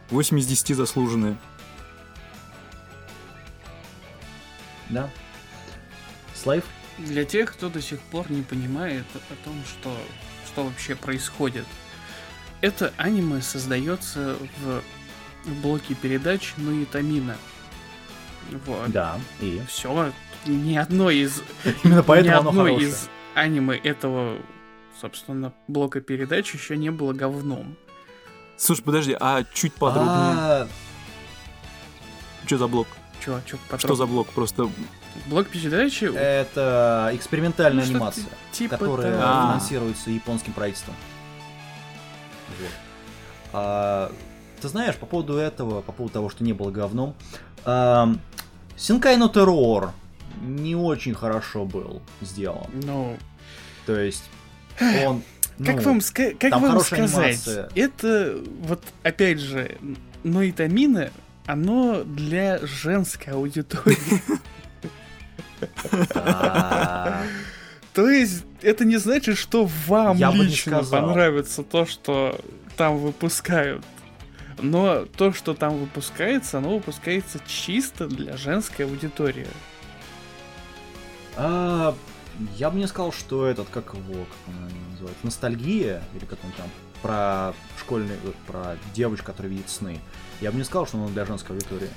[0.09, 1.37] 8 из 10 заслуженные.
[4.89, 5.09] Да.
[6.35, 6.65] Слайв?
[6.97, 9.95] Для тех, кто до сих пор не понимает о том, что,
[10.51, 11.65] что вообще происходит.
[12.61, 14.81] Это аниме создается в,
[15.61, 17.37] блоке передач Нуитамина.
[18.65, 18.91] Вот.
[18.91, 19.61] Да, и?
[19.67, 20.11] Все.
[20.45, 21.41] Ни одно из...
[21.83, 22.89] Именно ни поэтому оно одно хорошее.
[22.89, 24.37] из аниме этого,
[24.99, 27.77] собственно, блока передач еще не было говном.
[28.57, 30.13] Слушай, подожди, а чуть подробнее?
[30.13, 30.67] А,
[32.45, 32.87] Что за блок?
[33.23, 34.27] Чё, чё, Что за блок?
[34.29, 34.69] Просто
[35.27, 36.05] Блок передачи...
[36.15, 39.19] Это экспериментальная Ну, анимация, типа которая.
[39.21, 39.47] А.
[39.47, 40.95] финансируется японским правительством.
[42.59, 42.71] Вот.
[43.53, 44.11] А,
[44.61, 47.15] ты знаешь, по поводу этого, по поводу того, что не было говном,
[47.65, 48.13] а,
[48.77, 49.91] Синкай но Террор
[50.41, 52.67] не очень хорошо был сделан.
[52.83, 53.17] Ну,
[53.85, 54.23] То есть
[55.05, 55.23] он...
[55.65, 57.13] Как ну, вам, ска- как там вам сказать?
[57.13, 57.69] анимация.
[57.75, 59.77] Это вот опять же,
[60.23, 61.11] ноитамина,
[61.45, 63.97] оно для женской аудитории.
[66.15, 67.23] а,
[67.93, 72.39] То есть это не значит, что вам Я лично понравится то, что
[72.77, 73.83] там выпускают.
[74.61, 79.47] Но то, что там выпускается, оно выпускается чисто для женской аудитории.
[81.37, 81.95] а,
[82.57, 86.51] Я бы не сказал, что этот, как его, как он называется, ностальгия, или как он
[86.57, 86.67] там,
[87.01, 89.99] про школьный, вот, про девочку, которая видит сны.
[90.41, 91.89] Я бы не сказал, что он для женской аудитории.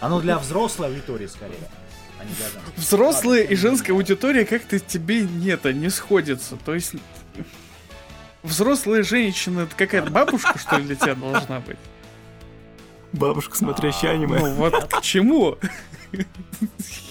[0.00, 1.70] Оно для взрослой аудитории скорее,
[2.18, 2.74] а не для женской.
[2.76, 3.52] Взрослая Ладно.
[3.52, 6.56] и женская аудитория как-то тебе нет, не сходятся.
[6.64, 6.94] То есть
[8.42, 11.78] взрослая женщина, это какая-то бабушка, что ли, для тебя должна быть?
[13.12, 14.38] бабушка, смотрящая А, аниме.
[14.38, 15.58] Ну вот к чему?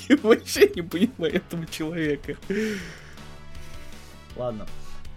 [0.10, 2.36] Я вообще не понимаю этого человека.
[4.36, 4.65] Ладно.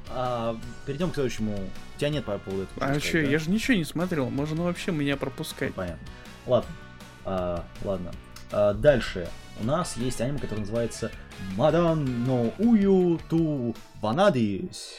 [0.08, 1.54] А, перейдем к следующему.
[1.54, 2.86] У тебя нет по поводу этого.
[2.86, 3.20] А что, да?
[3.20, 5.74] я же ничего не смотрел, можно вообще меня пропускать.
[5.74, 6.06] Понятно.
[6.46, 6.70] Ладно.
[7.24, 8.12] А, ладно.
[8.50, 9.28] А, дальше.
[9.60, 11.10] У нас есть аниме, которое называется
[11.56, 14.94] Мадан но Ую ту Ванадис.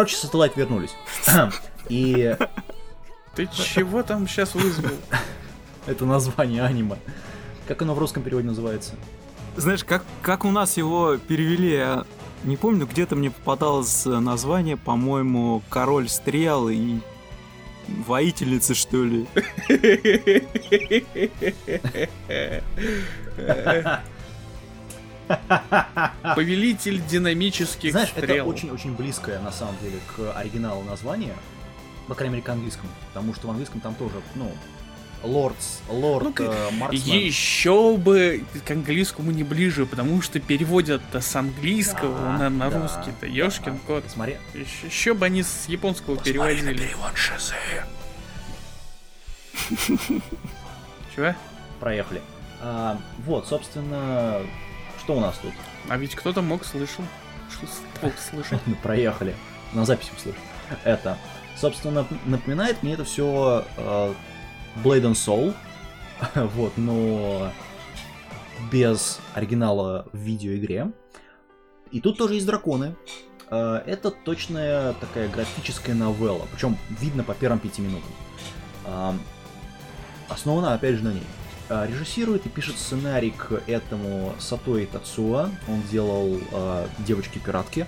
[0.00, 0.94] Короче, Satellite вернулись.
[1.90, 2.34] И
[3.34, 4.92] Ты чего там сейчас вызвал?
[5.86, 6.96] это название аниме.
[7.68, 8.94] Как оно в русском переводе называется?
[9.58, 12.06] Знаешь, как, как у нас его перевели, я
[12.44, 17.00] не помню, где-то мне попадалось название, по-моему, Король Стрел и
[18.06, 19.26] Воительницы, что ли.
[26.34, 28.48] Повелитель динамических Знаешь, это стрел.
[28.48, 31.34] очень-очень близкое, на самом деле, к оригиналу названия.
[32.08, 32.90] По крайней мере, к английскому.
[33.08, 34.50] Потому что в английском там тоже, ну,
[35.22, 37.18] Лордс, Лорд Ну, э, Марксмен.
[37.18, 42.80] Еще бы к английскому не ближе, потому что переводят с английского Да, на, на да,
[42.80, 43.20] русский-то.
[43.20, 43.26] да.
[43.26, 44.04] Ёшкин кот.
[44.08, 44.38] Смотри.
[44.54, 46.88] Еще, еще бы они с японского переводили.
[51.14, 51.34] Чего?
[51.78, 52.22] Проехали.
[52.62, 54.40] А, вот, собственно,
[55.10, 55.52] что у нас тут?
[55.88, 57.02] А ведь кто-то мог слышал.
[58.00, 58.60] Мог слышать.
[58.66, 59.34] Мы проехали.
[59.72, 60.36] На записи услышь.
[60.84, 61.18] Это.
[61.56, 65.52] Собственно, нап- напоминает мне это все Blade and Soul.
[66.54, 67.50] вот, но
[68.70, 70.92] без оригинала в видеоигре.
[71.90, 72.94] И тут тоже есть драконы.
[73.50, 76.46] Э, Это точная такая графическая новелла.
[76.52, 78.12] Причем видно по первым пяти минутам.
[78.84, 79.14] А,
[80.28, 81.24] Основана, опять же, на ней.
[81.70, 85.50] А, Режиссирует и пишет сценарий к этому Сатои Тацуа.
[85.68, 87.86] Он делал э, «Девочки-пиратки».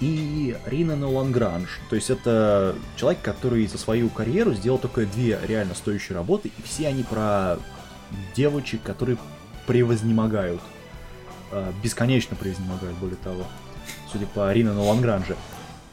[0.00, 1.68] И Рина Лангранж.
[1.88, 6.62] То есть это человек, который за свою карьеру сделал только две реально стоящие работы, и
[6.62, 7.58] все они про
[8.34, 9.18] девочек, которые
[9.68, 10.60] превознемогают.
[11.52, 13.46] Э, Бесконечно превознемогают, более того.
[14.10, 15.36] Судя по Рина Лангранже.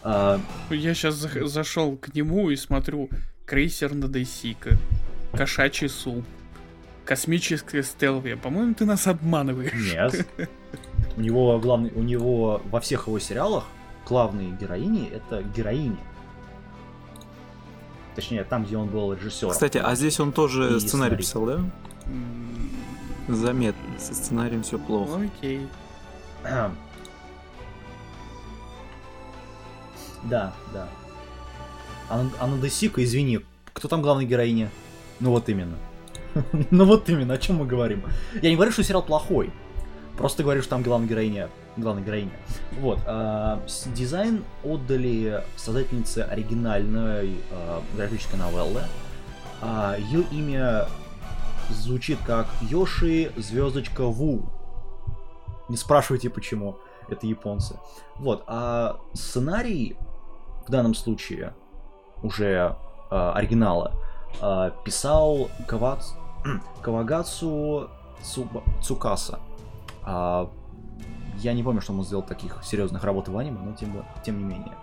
[0.02, 3.10] А, Я сейчас зашел к нему и смотрю
[3.46, 4.78] крейсер Надесика,
[5.34, 6.26] кошачий суп,
[7.08, 8.36] космическая стелвия.
[8.38, 9.74] По-моему, ты нас обманываешь.
[9.93, 10.28] Нет.
[11.15, 13.63] У него главный, у него во всех его сериалах
[14.06, 15.98] главные героини это героини.
[18.15, 19.52] Точнее, там, где он был режиссером.
[19.54, 21.17] Кстати, а здесь он тоже И сценарий сценарий.
[21.17, 21.60] писал, да?
[23.30, 25.22] Заметно, со сценарием все плохо.
[25.39, 25.67] Окей.
[30.24, 30.88] Да, да.
[32.10, 33.39] Ан- Анадесика, извини,
[33.74, 34.70] кто там главная героиня?
[35.20, 35.78] Ну вот именно.
[36.72, 38.04] ну вот именно, о чем мы говорим.
[38.42, 39.52] Я не говорю, что сериал плохой.
[40.18, 41.50] Просто говорю, что там главная героиня.
[41.78, 42.32] Главная героиня.
[42.80, 43.00] Вот.
[43.06, 48.82] а, с- дизайн отдали создательнице оригинальной а, графической новеллы.
[50.00, 50.88] ее имя
[51.70, 54.50] звучит как Йоши звездочка Ву.
[55.70, 56.78] Не спрашивайте почему.
[57.10, 57.78] Это японцы.
[58.16, 59.96] Вот, а сценарий
[60.68, 61.54] в данном случае
[62.22, 62.76] уже
[63.10, 63.94] э, оригинала
[64.42, 66.12] э, писал Кавац...
[66.82, 67.89] Кавагацу
[68.82, 69.39] Цукаса.
[70.04, 70.50] А,
[71.38, 74.43] я не помню, что он сделал таких серьезных работ в аниме, но тем, тем не
[74.43, 74.74] менее.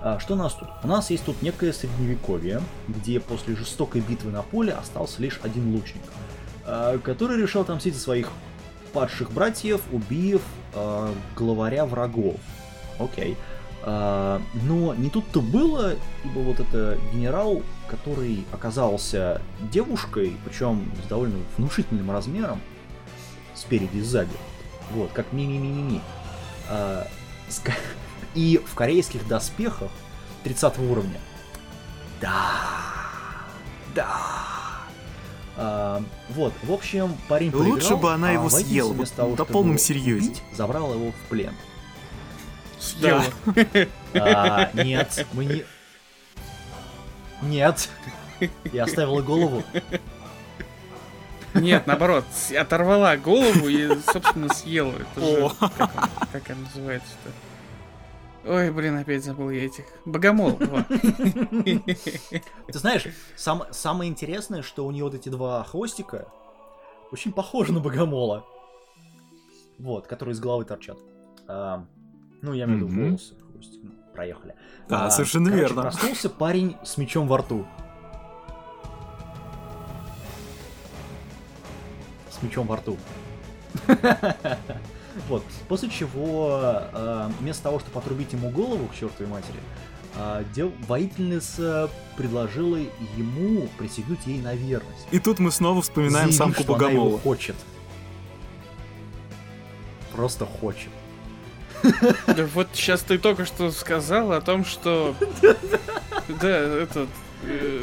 [0.00, 0.68] А, что у нас тут?
[0.82, 5.74] У нас есть тут некое средневековье, где после жестокой битвы на поле остался лишь один
[5.74, 6.02] лучник,
[6.66, 8.30] а, который решил отомстить за своих
[8.92, 10.42] падших братьев, убив
[10.74, 12.36] э, главаря врагов.
[12.98, 13.38] Окей.
[13.84, 15.94] А, но не тут-то было,
[16.24, 17.62] ибо вот это генерал,
[17.92, 22.58] который оказался девушкой, причем с довольно внушительным размером,
[23.54, 24.34] спереди и сзади.
[24.92, 26.00] Вот, как ми-ми-ми-ми-ми.
[26.70, 27.06] А,
[28.34, 29.90] и в корейских доспехах
[30.44, 31.20] 30 уровня.
[32.18, 32.32] Да.
[33.94, 34.16] Да.
[35.58, 39.48] А, вот, в общем, парень Лучше проиграл, бы она а его съела, вместо вот того,
[39.48, 40.30] на полном серьезе.
[40.30, 41.54] убить, забрала его в плен.
[42.80, 43.22] Съела.
[44.14, 45.64] А, нет, мы не...
[47.42, 47.88] Нет.
[48.72, 49.62] Я оставила голову.
[51.54, 52.24] Нет, наоборот,
[52.58, 54.94] оторвала голову и, собственно, съела.
[54.94, 55.50] Это же...
[55.76, 55.88] Как, он-
[56.32, 57.30] как он называется-то?
[58.50, 59.84] Ой, блин, опять забыл я этих.
[60.04, 60.56] Богомол.
[60.58, 66.26] Ты знаешь, сам, самое интересное, что у нее вот эти два хвостика
[67.12, 68.44] очень похожи на богомола.
[69.78, 70.96] Вот, которые из головы торчат.
[71.46, 71.84] А,
[72.40, 73.34] ну, я имею в виду волосы.
[73.52, 73.80] хвостик.
[74.14, 74.54] Проехали.
[74.88, 75.82] Да, А, совершенно короче, верно.
[75.82, 77.66] Проснулся парень с мечом во рту.
[82.30, 82.96] С мечом во рту.
[85.28, 85.44] Вот.
[85.68, 86.58] После чего,
[86.90, 89.58] э, вместо того, чтобы отрубить ему голову к чертовой матери,
[90.16, 92.78] э, воительница предложила
[93.16, 95.06] ему присягнуть ей на верность.
[95.10, 97.18] И тут мы снова вспоминаем Заявив, самку богомола.
[97.18, 97.56] хочет.
[100.14, 100.88] Просто хочет.
[102.26, 105.14] Да вот сейчас ты только что сказал о том, что...
[106.28, 107.08] Да, этот...
[107.44, 107.82] э,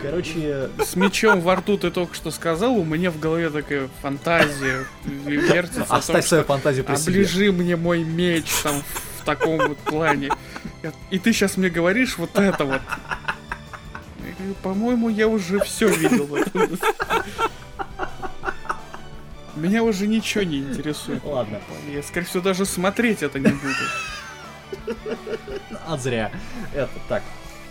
[0.00, 4.86] Короче, С мечом во рту ты только что сказал, у меня в голове такая фантазия
[5.04, 7.12] вертится оставь свою что фантазию при себе.
[7.14, 8.82] оближи мне мой меч там
[9.24, 10.30] таком вот плане.
[11.10, 12.80] И ты сейчас мне говоришь вот это вот.
[14.62, 16.28] По-моему, я уже все видел.
[19.56, 21.22] Меня уже ничего не интересует.
[21.24, 21.60] Ладно.
[21.92, 24.96] Я, скорее всего, даже смотреть это не буду.
[25.86, 26.30] А зря.
[26.74, 27.22] Это так.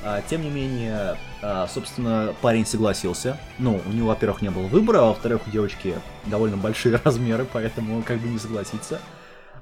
[0.04, 3.40] А, тем не менее, а, собственно, парень согласился.
[3.60, 8.02] Ну, у него, во-первых, не было выбора, а во-вторых, у девочки довольно большие размеры, поэтому
[8.04, 9.00] как бы не согласиться.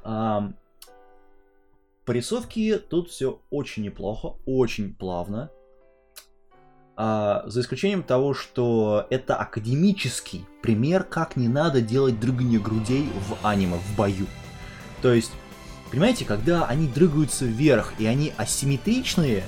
[0.04, 0.52] А,
[2.06, 5.52] по рисовке тут все очень неплохо, очень плавно.
[7.02, 13.38] А, за исключением того, что это академический пример, как не надо делать дрыгание грудей в
[13.48, 14.28] аниме, в бою.
[15.02, 15.32] То есть,
[15.92, 19.46] понимаете, когда они дрыгаются вверх и они асимметричные,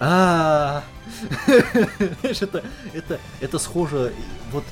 [0.00, 0.84] а,
[2.22, 4.12] это, это, это схоже,
[4.52, 4.64] вот,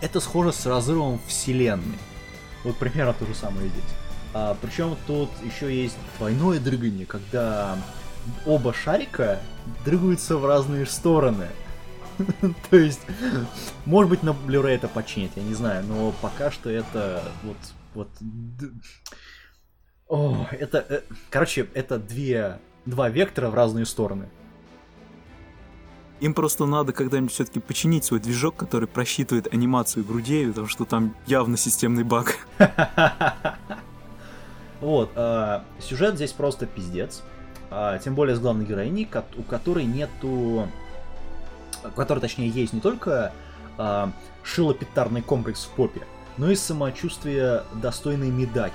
[0.00, 1.98] это схоже с разрывом вселенной.
[2.62, 3.82] Вот примерно то же самое здесь.
[4.32, 7.76] А, причем тут еще есть двойное дрыгание, когда
[8.46, 9.40] оба шарика
[9.84, 11.48] дрыгаются в разные стороны.
[12.70, 13.00] То есть,
[13.86, 17.56] может быть, на Blu-ray это починят, я не знаю, но пока что это вот,
[17.94, 18.08] вот,
[20.08, 21.00] о, это, э,
[21.30, 24.28] короче, это две, два вектора в разные стороны.
[26.20, 31.16] Им просто надо когда-нибудь все-таки починить свой движок, который просчитывает анимацию грудей, потому что там
[31.26, 32.46] явно системный баг.
[34.80, 37.22] Вот, а, сюжет здесь просто пиздец.
[37.70, 40.68] А, тем более с главной героиней, у которой нету...
[41.84, 43.32] У которой, точнее, есть не только
[43.78, 44.12] а,
[44.42, 46.02] шилопитарный комплекс в попе,
[46.36, 48.74] но и самочувствие достойной Медаки.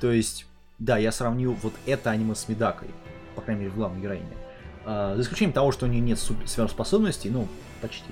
[0.00, 0.46] То есть,
[0.78, 2.88] да, я сравню вот это аниме с Медакой,
[3.34, 4.26] по крайней мере, в главной героине.
[4.84, 7.46] А, за исключением того, что у нее нет сверхспособностей, ну,
[7.82, 8.10] почти.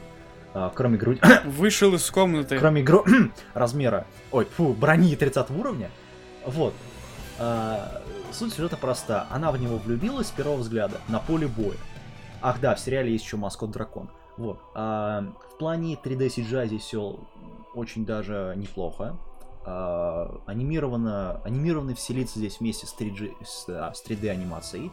[0.54, 1.20] А, кроме груди...
[1.44, 2.58] Вышел из комнаты.
[2.58, 3.04] Кроме гро...
[3.54, 5.90] размера, ой, фу, брони 30 уровня.
[6.44, 6.74] Вот.
[7.38, 9.26] А, суть сюжета проста.
[9.30, 11.76] Она в него влюбилась с первого взгляда на поле боя.
[12.42, 14.08] Ах да, в сериале есть еще маскот дракон.
[14.36, 14.60] Вот.
[14.74, 15.24] А,
[15.54, 17.18] в плане 3D CGI здесь все
[17.74, 19.16] очень даже неплохо.
[19.64, 24.90] А, анимировано, анимированный вселиться здесь вместе с 3G, с, а, с 3D анимацией.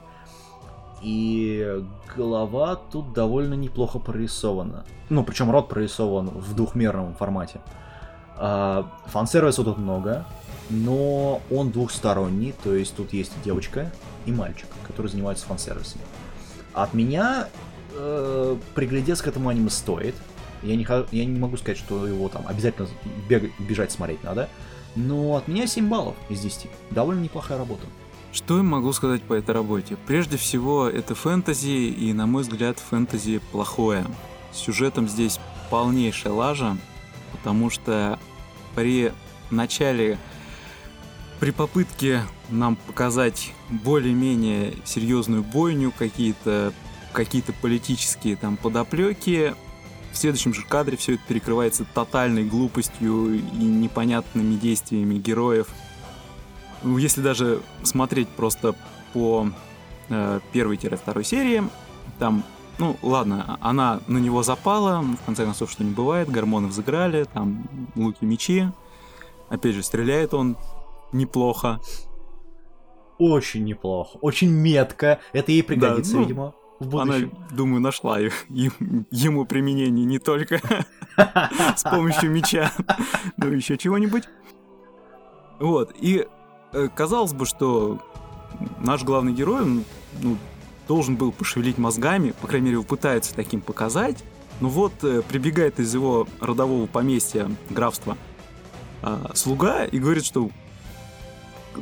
[1.01, 1.83] И
[2.15, 4.85] голова тут довольно неплохо прорисована.
[5.09, 7.59] Ну, причем рот прорисован в двухмерном формате.
[7.65, 7.82] А,
[9.07, 10.25] фан-сервиса тут много,
[10.69, 13.91] но он двухсторонний, то есть тут есть девочка
[14.25, 16.01] и мальчик, которые занимаются фан-сервисом.
[16.73, 17.47] От меня
[17.93, 20.15] э, приглядеться к этому аниме стоит.
[20.61, 22.87] Я не, я не могу сказать, что его там обязательно
[23.29, 24.49] бегать, бежать смотреть надо.
[24.95, 26.67] Но от меня 7 баллов из 10.
[26.91, 27.85] Довольно неплохая работа.
[28.31, 29.97] Что я могу сказать по этой работе?
[30.07, 34.05] Прежде всего, это фэнтези, и, на мой взгляд, фэнтези плохое.
[34.51, 35.39] С сюжетом здесь
[35.69, 36.77] полнейшая лажа,
[37.31, 38.19] потому что
[38.75, 39.11] при
[39.49, 40.17] начале,
[41.39, 46.73] при попытке нам показать более-менее серьезную бойню, какие-то
[47.11, 49.53] какие-то политические там подоплеки,
[50.13, 55.67] в следующем же кадре все это перекрывается тотальной глупостью и непонятными действиями героев.
[56.83, 58.75] Ну, Если даже смотреть просто
[59.13, 59.49] по
[60.09, 61.63] э, первой-второй серии,
[62.19, 62.43] там,
[62.77, 67.67] ну ладно, она на него запала, в конце концов, что не бывает, гормоны взыграли, там
[67.95, 68.67] луки, мечи.
[69.49, 70.57] Опять же, стреляет он
[71.11, 71.79] неплохо.
[73.19, 75.19] Очень неплохо, очень метко.
[75.33, 77.37] Это ей пригодится, ну, видимо, в Она, будущем.
[77.51, 80.59] думаю, нашла и- им- ему применение не только
[81.75, 82.71] с помощью меча,
[83.37, 84.23] но еще чего-нибудь.
[85.59, 86.25] Вот, и
[86.73, 87.99] э, казалось бы, что
[88.79, 89.63] наш главный герой,
[90.21, 90.37] ну,
[90.87, 94.23] должен был пошевелить мозгами, по крайней мере, его пытается таким показать,
[94.61, 98.17] но вот э, прибегает из его родового поместья, графства,
[99.33, 100.49] слуга и говорит, что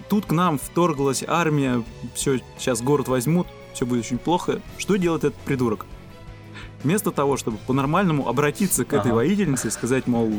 [0.10, 1.84] тут к нам вторглась армия,
[2.16, 4.62] все, сейчас город возьмут, все будет очень плохо.
[4.78, 5.86] Что делает этот придурок?
[6.84, 9.16] Вместо того, чтобы по-нормальному обратиться к этой Ага.
[9.18, 10.32] воительнице и сказать, мол,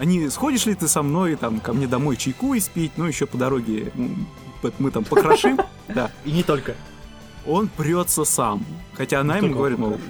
[0.00, 3.36] не сходишь ли ты со мной там ко мне домой чайку испить, ну еще по
[3.36, 3.90] дороге
[4.78, 6.76] мы там покрошим, да, И не только.
[7.46, 8.64] Он прется сам.
[8.94, 10.00] Хотя она ему Только говорит, мол,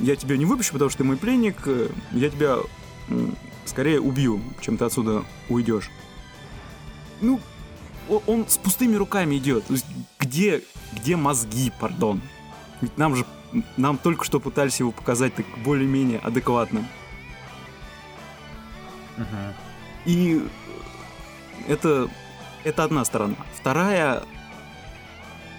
[0.00, 2.58] я тебя не выпущу, потому что ты мой пленник, э, я тебя
[3.64, 5.90] скорее убью, чем ты отсюда уйдешь.
[7.20, 7.40] Ну,
[8.26, 9.64] он с пустыми руками идет.
[10.18, 10.62] Где,
[10.92, 12.20] где мозги, пардон?
[12.80, 13.24] Ведь нам же
[13.76, 16.86] нам только что пытались его показать так более-менее адекватным.
[20.04, 20.42] И
[21.66, 22.08] это,
[22.64, 23.36] это одна сторона.
[23.54, 24.22] Вторая,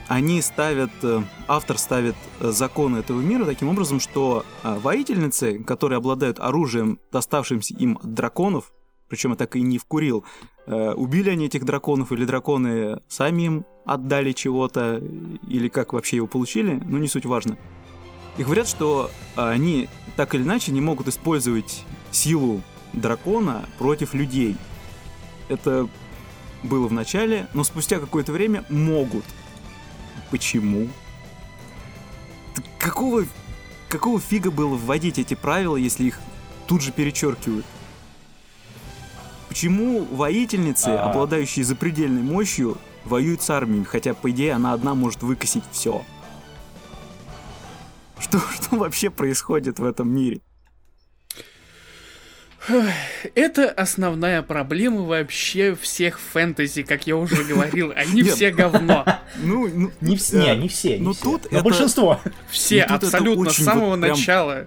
[0.08, 5.98] они ставят, э, автор ставит э, законы этого мира таким образом, что э, воительницы, которые
[5.98, 8.72] обладают оружием, доставшимся им от драконов,
[9.10, 10.26] причем я так и не вкурил,
[10.66, 15.02] убили они этих драконов или драконы сами им отдали чего-то,
[15.48, 17.58] или как вообще его получили, ну не суть важно.
[18.38, 19.88] И говорят, что они
[20.18, 24.58] так или иначе не могут использовать силу дракона против людей.
[25.48, 25.88] Это
[26.64, 29.24] было в начале, но спустя какое-то время могут.
[30.32, 30.88] Почему?
[32.80, 33.26] Какого,
[33.90, 36.20] какого фига было вводить эти правила, если их
[36.68, 37.66] тут же перечеркивают?
[39.48, 41.10] Почему воительницы, А.
[41.10, 46.04] обладающие запредельной мощью, воюют с армией, хотя, по идее, она одна может выкосить все?
[48.20, 50.42] Что, что вообще происходит в этом мире?
[53.36, 57.94] Это основная проблема вообще всех фэнтези, как я уже говорил.
[57.96, 59.06] Они все говно.
[59.38, 61.22] Ну, ну, Не все, э, не все, не ну все.
[61.24, 62.20] тут Но это- большинство.
[62.50, 64.66] Все, Ну, абсолютно, с самого начала.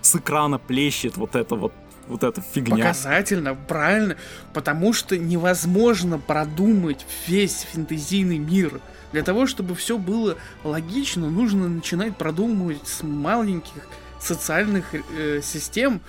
[0.00, 1.72] с экрана плещет вот это вот,
[2.08, 2.76] вот эта фигня.
[2.88, 4.16] Показательно, правильно.
[4.52, 8.80] Потому что невозможно продумать весь фэнтезийный мир.
[9.12, 13.86] Для того, чтобы все было логично, нужно начинать продумывать с маленьких
[14.20, 16.00] социальных э, систем,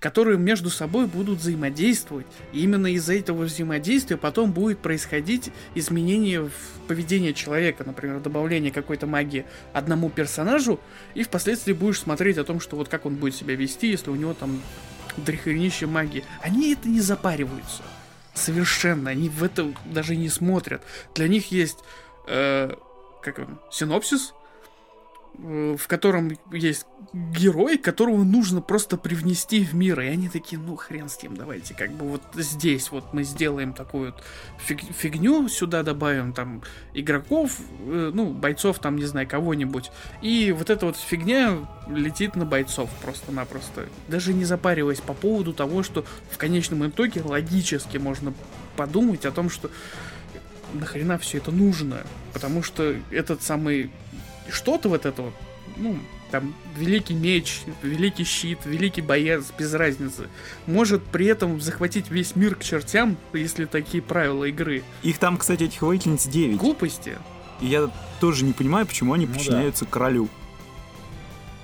[0.00, 2.26] которые между собой будут взаимодействовать.
[2.52, 9.06] И именно из-за этого взаимодействия потом будет происходить изменение в поведении человека, например, добавление какой-то
[9.06, 9.44] магии
[9.74, 10.80] одному персонажу,
[11.14, 14.16] и впоследствии будешь смотреть о том, что вот как он будет себя вести, если у
[14.16, 14.60] него там
[15.18, 16.24] дрехренище магии.
[16.40, 17.82] Они это не запариваются.
[18.32, 19.10] Совершенно.
[19.10, 20.82] Они в это даже не смотрят.
[21.14, 21.78] Для них есть
[22.26, 22.74] э,
[23.20, 24.34] как он, синопсис,
[25.38, 30.00] в котором есть герой, которого нужно просто привнести в мир.
[30.00, 33.72] И они такие, ну хрен с ним, давайте как бы вот здесь вот мы сделаем
[33.72, 34.22] такую вот
[34.58, 36.62] фиг- фигню, сюда добавим там
[36.94, 39.90] игроков, э, ну, бойцов там, не знаю, кого-нибудь.
[40.22, 41.58] И вот эта вот фигня
[41.88, 43.86] летит на бойцов просто-напросто.
[44.08, 48.34] Даже не запариваясь по поводу того, что в конечном итоге логически можно
[48.76, 49.70] подумать о том, что
[50.74, 52.02] нахрена все это нужно.
[52.32, 53.90] Потому что этот самый
[54.50, 55.34] что-то вот это вот,
[55.76, 55.98] ну,
[56.30, 60.28] там, великий меч, великий щит, великий боец, без разницы,
[60.66, 64.82] может при этом захватить весь мир к чертям, если такие правила игры.
[65.02, 66.56] Их там, кстати, этих воительниц 9.
[66.56, 67.16] Глупости.
[67.60, 67.90] И я
[68.20, 70.28] тоже не понимаю, почему они Ну подчиняются королю.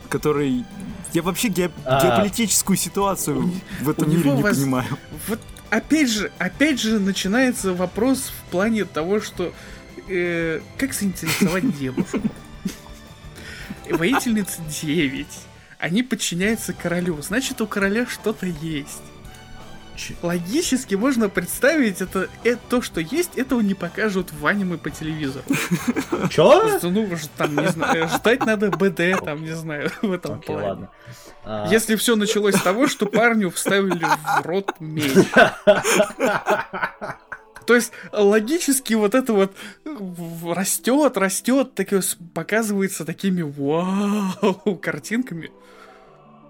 [0.08, 0.64] Который...
[1.12, 2.02] Я вообще ге- А.
[2.02, 4.86] геополитическую ситуацию У- в этом мире не воз- понимаю.
[5.28, 9.52] Вот опять же, опять же начинается вопрос в плане того, что
[10.08, 12.20] э, как заинтересовать девушку.
[13.90, 15.26] Воительница 9.
[15.78, 17.20] Они подчиняются королю.
[17.22, 19.02] Значит, у короля что-то есть.
[20.22, 25.44] Логически можно представить это, это то, что есть, этого не покажут в аниме по телевизору.
[26.30, 26.78] Чё?
[26.82, 30.68] Ну, там, не знаю, ждать надо БД, там, не знаю, в этом Окей, плане.
[30.68, 30.90] ладно.
[31.44, 35.12] А, Если все началось с того, что парню вставили в рот меч.
[37.66, 39.52] То есть логически вот это вот
[40.44, 41.88] растет, растет, так
[42.34, 45.50] показывается такими вау картинками.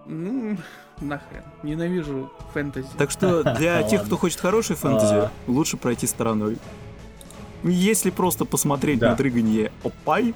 [0.07, 0.57] Ну,
[1.01, 1.43] нахрен.
[1.63, 2.89] Ненавижу фэнтези.
[2.99, 5.31] Так что для тех, кто хочет хорошей фэнтези, А.
[5.47, 6.59] лучше пройти стороной.
[7.65, 9.11] Если просто посмотреть Да.
[9.11, 10.35] на дрыганье опай,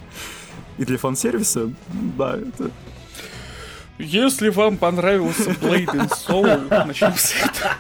[0.79, 1.71] и для фан-сервиса,
[2.17, 2.71] да, это...
[3.99, 7.77] Если вам понравился Blade and Soul, начнем с этого.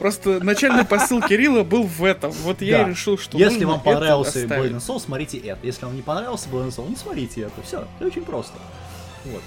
[0.00, 2.30] Просто начальный посыл Кирилла был в этом.
[2.30, 2.84] Вот я Да.
[2.84, 5.58] и решил, что Если вам понравился and Soul, смотрите это.
[5.62, 7.62] Если вам не понравился and Soul, не смотрите это.
[7.62, 8.54] Все, это очень просто.
[9.26, 9.42] Вот.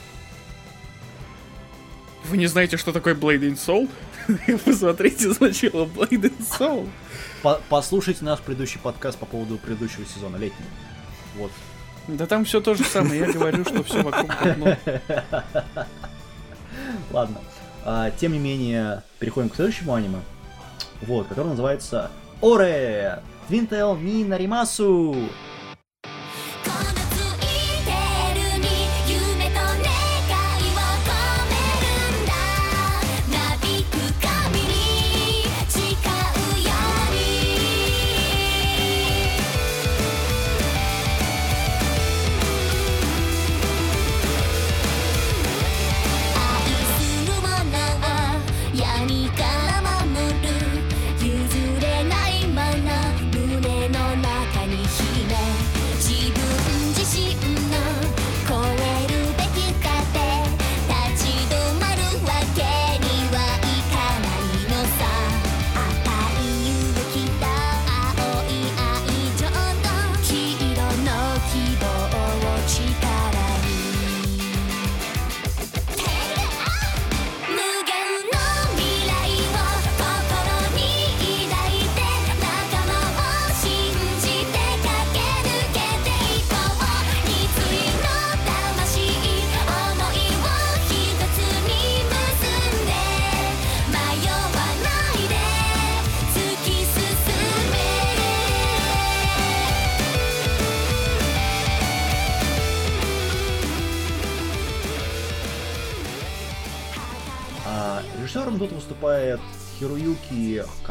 [2.26, 3.90] Вы не знаете, что такое Blade and Soul?
[4.64, 6.88] Посмотрите сначала Blade and Soul.
[7.42, 10.70] По- послушайте наш предыдущий подкаст по поводу предыдущего сезона, летнего.
[11.36, 11.52] Вот.
[12.08, 13.22] Да там все то же самое.
[13.22, 14.78] Я говорю, что все вокруг говно.
[17.12, 17.38] Ладно.
[17.86, 20.20] А, тем не менее, переходим к следующему аниме.
[21.08, 22.10] Вот, который называется
[22.42, 23.22] Оре!
[23.48, 25.16] Твинтел ни Наримасу!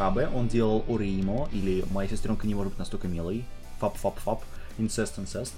[0.03, 0.27] Кабе.
[0.35, 3.45] Он делал Ореймо, или «Моя сестренка не может быть настолько милой».
[3.79, 4.43] Фап, фап, фап.
[4.77, 5.53] Инцест, инцест.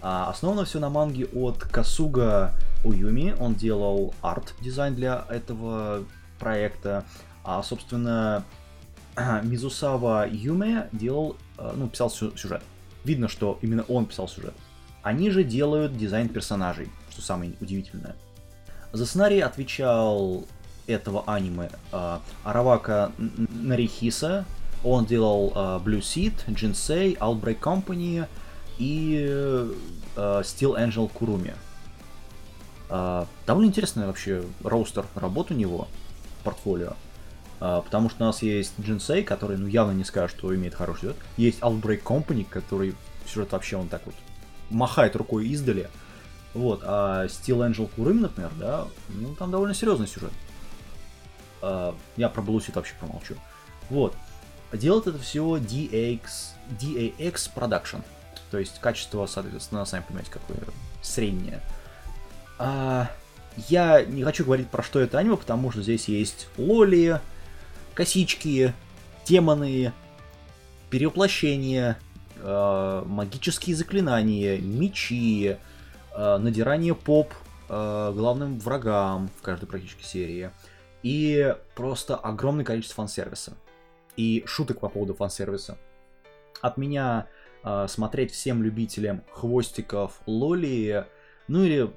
[0.00, 3.34] А основано все на манге от Касуга Уюми.
[3.38, 6.04] Он делал арт-дизайн для этого
[6.38, 7.04] проекта.
[7.42, 8.44] А, собственно,
[9.42, 12.62] Мизусава Юме делал, э, ну, писал сю- сюжет.
[13.04, 14.54] Видно, что именно он писал сюжет.
[15.02, 18.16] Они же делают дизайн персонажей, что самое удивительное.
[18.92, 20.46] За сценарий отвечал
[20.86, 24.44] этого аниме э, Аравака Нарихиса.
[24.82, 28.26] Он делал э, Blue Seed, Jinsei, Outbreak Company
[28.78, 29.72] и э,
[30.16, 31.54] Steel Angel Kurumi.
[32.90, 35.88] Э, довольно интересный вообще роустер работ у него,
[36.42, 36.94] портфолио.
[37.60, 41.00] А, потому что у нас есть Jinsei, который, ну, явно не скажет, что имеет хороший
[41.00, 41.16] сюжет.
[41.38, 42.94] Есть Outbreak Company, который
[43.26, 44.14] сюжет вообще он так вот
[44.68, 45.88] махает рукой издали.
[46.52, 50.30] Вот, а Steel Angel Kurumi, например, да, ну, там довольно серьезный сюжет.
[51.64, 53.36] А, я про Blue Seed вообще промолчу.
[53.88, 54.14] Вот.
[54.72, 56.20] Делает это все DAX,
[56.80, 58.02] DAX Production.
[58.50, 60.58] То есть качество, соответственно, сами понимаете, какое
[61.02, 61.60] среднее.
[62.58, 63.10] А,
[63.68, 67.20] я не хочу говорить про что это аниме, потому что здесь есть лоли,
[67.94, 68.74] косички,
[69.24, 69.92] демоны,
[70.90, 71.98] перевоплощения,
[72.36, 75.56] э, магические заклинания, мечи,
[76.14, 77.32] э, надирание поп
[77.68, 80.50] э, главным врагам в каждой практически серии.
[81.04, 83.56] И просто огромное количество фан-сервиса.
[84.16, 85.78] И шуток по поводу фан-сервиса.
[86.62, 87.28] От меня
[87.62, 91.06] э, смотреть всем любителям хвостиков лоли,
[91.46, 91.90] ну или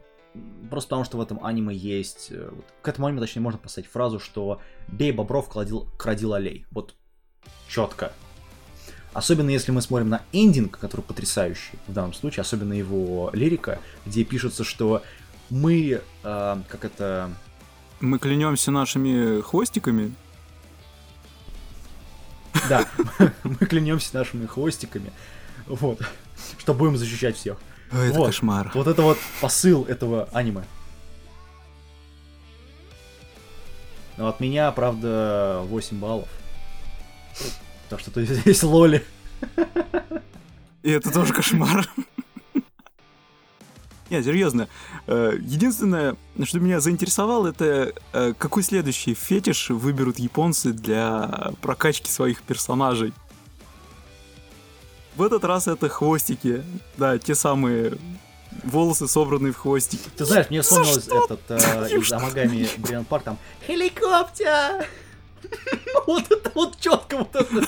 [0.70, 2.28] просто потому, что в этом аниме есть...
[2.32, 6.66] э, вот к этому аниме, точнее, можно поставить фразу, что «бей бобров, кладил, кради лолей».
[6.72, 6.93] Вот
[7.70, 8.12] четко.
[9.14, 14.26] Особенно если мы смотрим на эндинг, который потрясающий в данном случае, особенно его лирика, где
[14.26, 15.01] пишется, что
[15.49, 17.32] мы, э, как это...
[18.00, 20.14] Мы клянемся нашими хвостиками.
[22.70, 22.86] Да,
[23.43, 25.12] мы клянемся нашими хвостиками,
[25.68, 26.02] вот,
[26.58, 27.58] что будем защищать всех.
[27.93, 28.28] Ой, это Вот.
[28.28, 28.72] кошмар.
[28.74, 30.64] Вот это вот посыл этого аниме.
[34.18, 36.28] Но от меня, правда, 8 баллов.
[37.89, 39.06] Так что тут здесь лоли.
[40.84, 41.88] И это тоже кошмар.
[44.10, 44.68] Нет, серьезно.
[45.08, 52.41] Э, Единственное, что меня заинтересовало, это э, какой следующий фетиш выберут японцы для прокачки своих
[52.41, 53.14] персонажей.
[55.16, 56.64] В этот раз это хвостики.
[56.97, 57.97] Да, те самые
[58.64, 60.10] волосы, собранные в хвостики.
[60.16, 64.86] Ты знаешь, мне вспомнилось этот э, из Амагами Бриан Парк, там Хеликоптер!
[66.08, 67.66] Вот это вот четко вот это.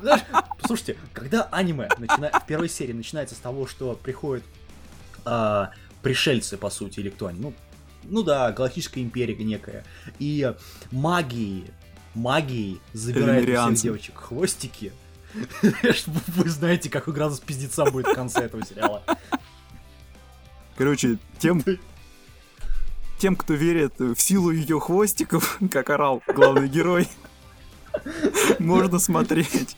[0.00, 0.20] Знаешь,
[0.66, 4.44] слушайте, когда аниме начина- в первой серии начинается с того, что приходят
[5.26, 5.70] а,
[6.02, 7.54] пришельцы, по сути, или кто они, ну,
[8.04, 9.84] ну да, галактическая империя некая,
[10.18, 10.54] и
[10.90, 11.64] магией,
[12.14, 14.92] магией забирает у всех девочек хвостики,
[16.28, 19.02] вы знаете, какой градус пиздеца будет в конце этого сериала.
[20.76, 21.62] Короче, тем,
[23.18, 27.08] тем, кто верит в силу ее хвостиков, как орал главный герой,
[28.58, 29.76] можно смотреть.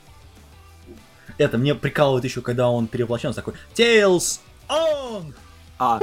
[1.39, 5.35] Это мне прикалывает еще, когда он перевоплощен, такой Tails on!
[5.79, 6.01] А,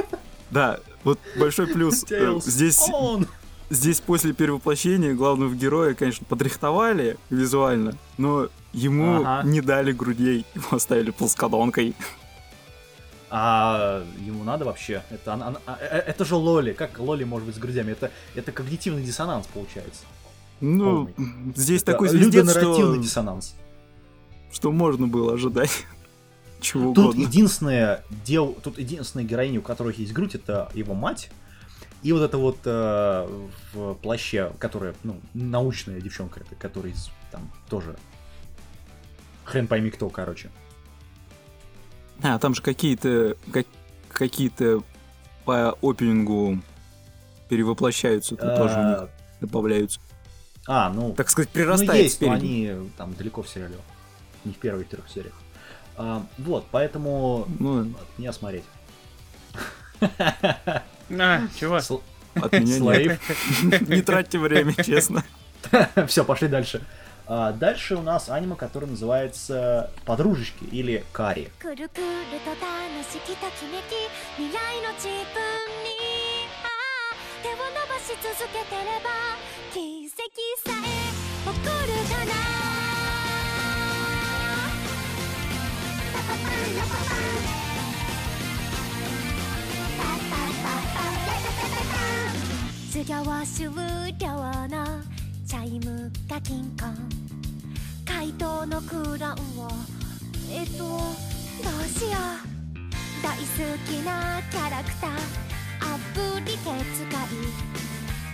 [0.52, 2.06] да, вот большой плюс.
[2.12, 3.28] э, Здесь, on!
[3.70, 9.48] здесь после перевоплощения главного героя, конечно, подрихтовали визуально, но ему Ага.
[9.48, 11.96] не дали грудей, его оставили плоскодонкой.
[13.30, 15.04] А ему надо вообще?
[15.10, 16.74] Это, она- она- а, э, это же Лоли.
[16.74, 17.92] Как Лоли может быть с грудями?
[17.92, 20.04] Это, это когнитивный диссонанс получается.
[20.62, 21.10] Ну,
[21.56, 23.56] здесь Это такой звездец, что, диссонанс.
[24.54, 25.86] что можно было ожидать.
[26.62, 27.22] Чего Тут угодно.
[27.22, 28.56] единственная дев...
[28.64, 31.30] тут единственная героиня, у которой есть грудь, это его мать.
[32.02, 37.52] И вот это вот э, в плаще, которая, ну, научная девчонка, это, которая из, там
[37.70, 37.96] тоже
[39.44, 40.50] хрен пойми кто, короче.
[42.22, 43.66] А, там же какие-то как-
[44.10, 44.84] какие-то
[45.46, 46.60] по опенингу
[47.50, 49.10] перевоплощаются, тут тоже у них А,
[49.42, 50.00] добавляются.
[50.68, 53.76] А, ну, Так сказать, Ну, прирастает есть, но они там далеко в сериале.
[54.46, 55.34] Не в первых трех сериях.
[55.98, 58.64] А, вот, поэтому Ну, от меня смотреть.
[60.02, 61.78] А, чего?
[61.78, 62.02] Сл-
[62.36, 63.22] от меня нет.
[63.90, 65.24] Не тратьте время, честно.
[66.08, 66.82] Все, пошли дальше.
[67.28, 71.50] А, дальше у нас аниме, которое называется Подружечки или Кари.
[71.60, 71.90] くる
[92.92, 93.66] 授業終
[94.20, 94.24] 了
[94.68, 95.04] の
[95.46, 96.96] チャイムが金婚
[98.04, 99.70] 回答のクラウンを
[100.50, 102.22] えっとどうしよう。
[103.22, 103.44] 大好
[103.86, 105.12] きなキャラクター。
[105.82, 106.72] アプリケ使い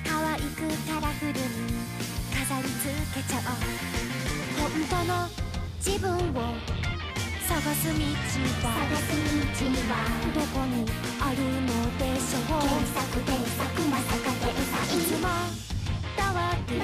[0.07, 1.37] 可愛くカラフルに
[2.31, 3.53] 飾りつけちゃおう。
[4.61, 5.11] 本当の
[5.79, 6.90] 自分を
[7.51, 9.99] 探す道は探す道は
[10.33, 10.87] どこに
[11.19, 15.27] あるのでしょう検索検索まさか検索いつも
[16.15, 16.31] 通
[16.71, 16.79] り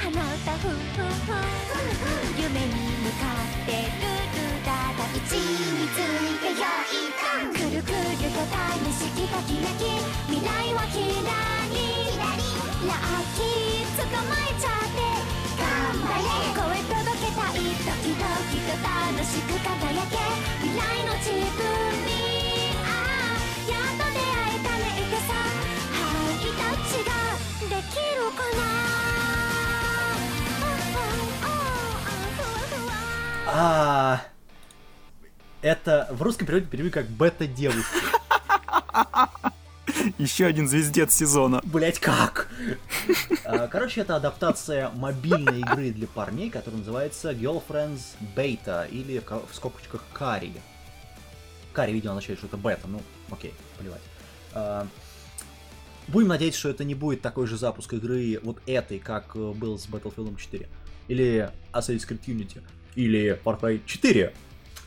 [0.00, 1.36] 花歌ふふふ。
[2.40, 2.72] 夢に
[3.04, 9.63] 向かってるるだだ位置についてよいかくるくると試しきがき
[18.73, 20.17] ドキと楽しく輝け
[20.61, 21.37] 未来の自分
[22.05, 22.09] に
[22.81, 23.37] ああ
[23.69, 25.29] やっと出会えたねってさ
[25.93, 26.01] ハ
[26.33, 27.09] イタッチが
[27.69, 28.59] できるかな
[33.51, 34.27] А,
[35.63, 37.83] это в русском переводе перевели как бета-девушки.
[40.18, 41.60] Еще один звездец сезона.
[41.64, 42.48] Блять, как?
[43.44, 48.00] А, Короче, это адаптация мобильной игры для парней, которая называется Girlfriends
[48.34, 50.52] Beta или в ко- в скобочках Кари.
[51.72, 52.86] Кари, видимо, означает, что это бета.
[52.86, 54.02] Ну, окей, плевать.
[54.52, 54.86] А,
[56.08, 59.78] Будем надеяться, что это не будет такой же запуск игры вот этой, как э, был
[59.78, 60.68] с Battlefield 4.
[61.08, 62.60] Или Assassin's Creed Unity.
[62.94, 64.34] Или Far Cry 4.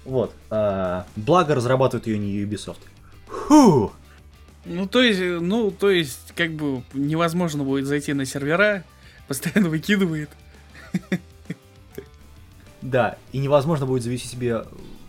[0.05, 0.33] Вот.
[0.51, 2.77] А, Благо разрабатывает ее не Ubisoft.
[3.27, 3.91] Фу!
[4.67, 8.83] Ну, то есть, э, ну, то есть, как бы невозможно будет зайти на сервера,
[9.27, 10.29] постоянно выкидывает.
[12.81, 14.65] Да, и невозможно будет завести себе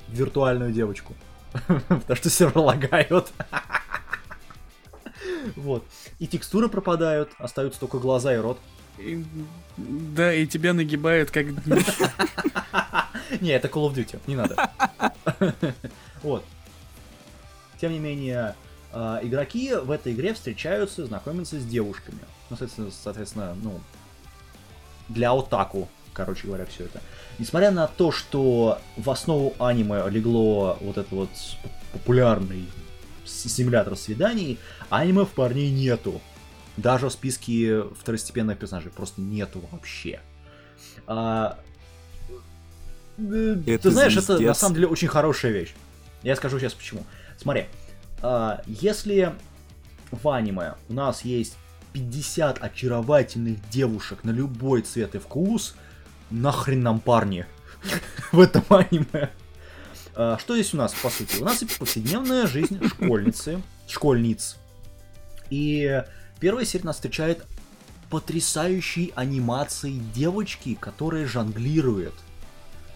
[0.08, 1.14] виртуальную девочку.
[1.66, 3.32] Потому что сервер лагают.
[5.56, 5.84] Вот.
[6.18, 8.58] И текстуры пропадают, остаются только глаза и рот.
[8.98, 9.24] И,
[9.76, 11.46] да, и тебя нагибают как
[13.40, 14.70] Не, это Call of Duty, не надо.
[16.22, 16.44] Вот.
[17.80, 18.56] Тем не менее,
[18.92, 22.20] а, игроки в этой игре встречаются, знакомятся с девушками.
[22.50, 23.80] Ну, соответственно, соответственно, ну,
[25.08, 27.00] для отаку, короче говоря, все это.
[27.38, 31.30] Несмотря на то, что в основу аниме легло вот это вот
[31.92, 32.66] популярный
[33.24, 34.58] симулятор свиданий,
[34.90, 36.20] аниме в парней нету.
[36.76, 40.20] Даже в списке второстепенных персонажей просто нету вообще.
[41.06, 41.58] А,
[43.18, 44.58] э, Это Ты знаешь, это на звездец.
[44.58, 45.74] самом деле очень хорошая вещь.
[46.22, 47.04] Я скажу сейчас почему.
[47.36, 47.66] Смотри,
[48.66, 49.34] если
[50.10, 51.56] в аниме у нас есть
[51.92, 55.74] 50 очаровательных девушек на любой цвет и вкус,
[56.30, 57.46] нахрен нам парни
[58.32, 59.30] в этом аниме.
[60.14, 61.40] А, Что здесь у нас, по сути?
[61.40, 64.56] У нас повседневная жизнь школьницы, школьниц.
[65.50, 66.02] И
[66.40, 67.46] первая серия нас встречает
[68.10, 72.14] потрясающей анимацией девочки, которая жонглирует.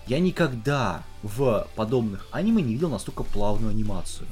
[0.06, 4.26] Я никогда в подобных аниме не видел настолько плавную анимацию.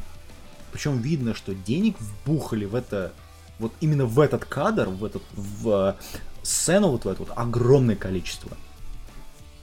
[0.72, 3.12] Причем видно, что денег вбухали в это,
[3.58, 5.96] вот именно в этот кадр, в этот, в
[6.42, 8.56] сцену вот в это вот огромное количество.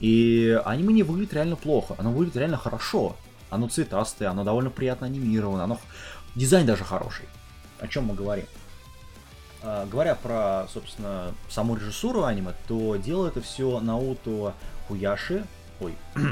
[0.00, 3.16] И аниме не выглядит реально плохо, оно выглядит реально хорошо.
[3.50, 5.80] Оно цветастое, оно довольно приятно анимировано, оно...
[6.34, 7.24] Дизайн даже хороший.
[7.80, 8.44] О чем мы говорим?
[9.62, 14.54] А, говоря про, собственно, саму режиссуру аниме, то делает это все Наото
[14.86, 15.44] Хуяши.
[15.80, 15.96] Ой,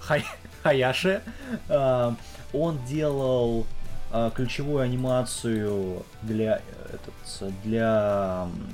[0.00, 0.26] Хай-
[0.62, 1.22] Хаяши.
[1.68, 2.14] А,
[2.52, 3.66] он делал
[4.10, 8.66] а, ключевую анимацию для этот, для м,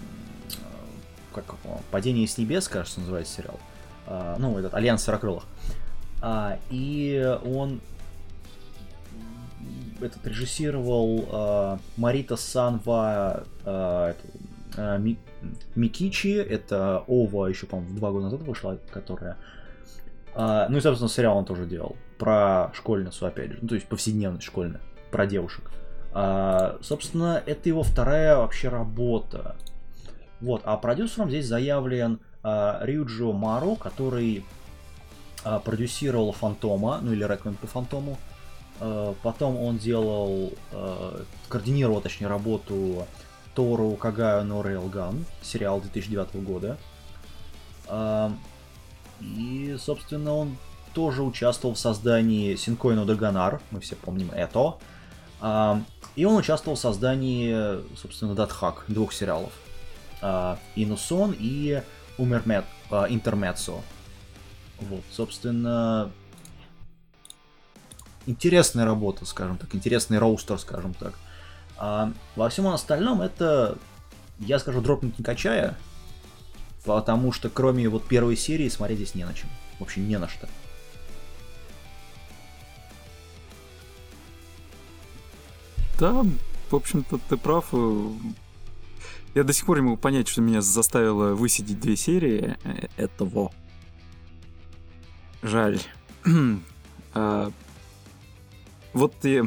[1.35, 3.59] как его, падение с небес, кажется, называется сериал.
[4.07, 5.45] А, ну, этот Альянс Сорокрылых.
[6.21, 7.81] А, и он
[10.01, 14.15] этот режиссировал а, Марита Санва а,
[14.77, 14.99] а,
[15.75, 19.37] Микичи, это Ова еще, по-моему, два года назад вышла, которая.
[20.35, 21.97] А, ну и, собственно, сериал он тоже делал.
[22.19, 23.59] Про школьницу, опять же.
[23.63, 24.81] Ну, то есть повседневность школьная.
[25.13, 25.71] Про девушек.
[26.13, 29.55] А, собственно, это его вторая вообще работа.
[30.41, 34.45] Вот, а продюсером здесь заявлен а, Рюджо Мару, который
[35.45, 38.19] а, продюсировал Фантома, ну или Реквием по Фантому.
[38.81, 43.07] А, потом он делал, а, координировал, точнее, работу
[43.55, 46.79] Тору Кагаю но Рейлган, сериал 2009 года.
[47.87, 48.33] А,
[49.21, 50.57] и, собственно, он
[50.95, 54.75] тоже участвовал в создании Синкой но Даганар, мы все помним это.
[55.43, 55.83] А,
[56.15, 59.53] и он участвовал в создании, собственно, Датхак, двух сериалов.
[60.23, 61.83] А, Инусон и
[62.17, 63.83] Умермет, а, Интермецо.
[64.81, 66.13] Вот, собственно,
[68.27, 71.15] интересная работа, скажем так, интересный роустер, скажем так.
[71.77, 73.77] А во всем остальном это
[74.39, 75.77] я скажу дропнуть не качая,
[76.85, 79.51] потому что кроме вот первой серии смотреть здесь не на чем.
[79.81, 80.49] Вообще не на что.
[86.03, 86.27] Да,
[86.69, 87.67] в общем-то, ты прав.
[87.71, 88.11] Э,
[89.37, 93.53] Я до сих пор не могу понять, что меня заставило высидеть две серии э, этого.
[95.43, 95.79] Жаль.
[97.15, 97.53] А,
[98.95, 99.43] Вот и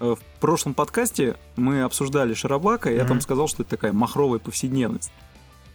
[0.00, 4.40] э, в прошлом подкасте мы обсуждали Шарабака, и я там сказал, что это такая махровая
[4.40, 5.12] повседневность.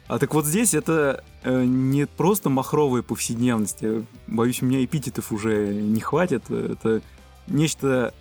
[0.08, 3.80] А так вот здесь это э, не просто махровая повседневность.
[3.82, 6.52] э, Боюсь, у меня эпитетов уже не хватит.
[6.52, 7.02] Это
[7.48, 8.14] нечто,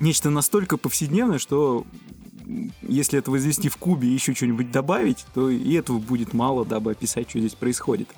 [0.00, 1.86] нечто настолько повседневное, что
[2.82, 6.92] если это возвести в кубе и еще что-нибудь добавить, то и этого будет мало, дабы
[6.92, 8.08] описать, что здесь происходит.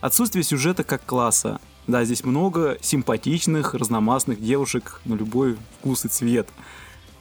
[0.00, 1.60] Отсутствие сюжета как класса.
[1.86, 6.48] Да, здесь много симпатичных, разномастных девушек на любой вкус и цвет.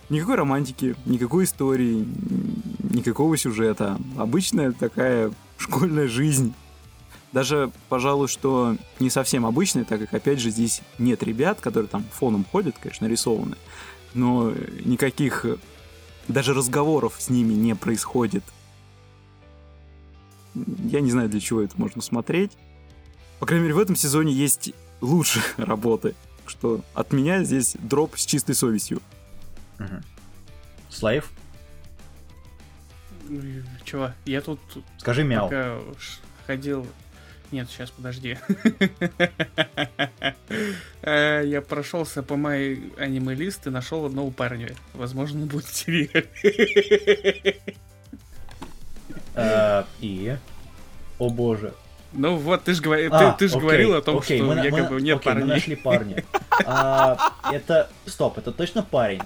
[0.09, 2.05] Никакой романтики, никакой истории,
[2.89, 3.97] никакого сюжета.
[4.17, 6.53] Обычная такая школьная жизнь.
[7.31, 12.03] Даже, пожалуй, что не совсем обычная, так как, опять же, здесь нет ребят, которые там
[12.11, 13.55] фоном ходят, конечно, рисованы,
[14.13, 14.51] но
[14.83, 15.57] никаких э,
[16.27, 18.43] даже разговоров с ними не происходит.
[20.53, 22.51] Я не знаю, для чего это можно смотреть.
[23.39, 26.15] По крайней мере, в этом сезоне есть лучшие работы.
[26.37, 29.01] Так Что от меня здесь дроп с чистой совестью.
[29.79, 30.03] Мгм.
[30.89, 31.31] Слайв,
[33.85, 34.11] Чего?
[34.25, 34.59] Я тут
[34.97, 35.45] скажи мяу.
[35.47, 35.79] пока
[36.45, 36.85] ходил...
[37.51, 38.37] Нет, сейчас, подожди.
[41.01, 44.69] Э, Я прошелся по моей аниме-лист и нашел одного парня.
[44.93, 46.27] Возможно, будет сериале.
[49.35, 50.35] Э, И...
[51.19, 51.73] О боже.
[52.13, 54.47] Ну вот, ты же говори- А, ты, ты ж окей, говорил о том, окей, что
[54.47, 55.53] мы мы якобы на- нет окей, мы парней.
[55.55, 56.23] нашли парня.
[56.65, 57.17] А,
[57.51, 57.89] Это...
[58.05, 59.21] Стоп, это точно парень?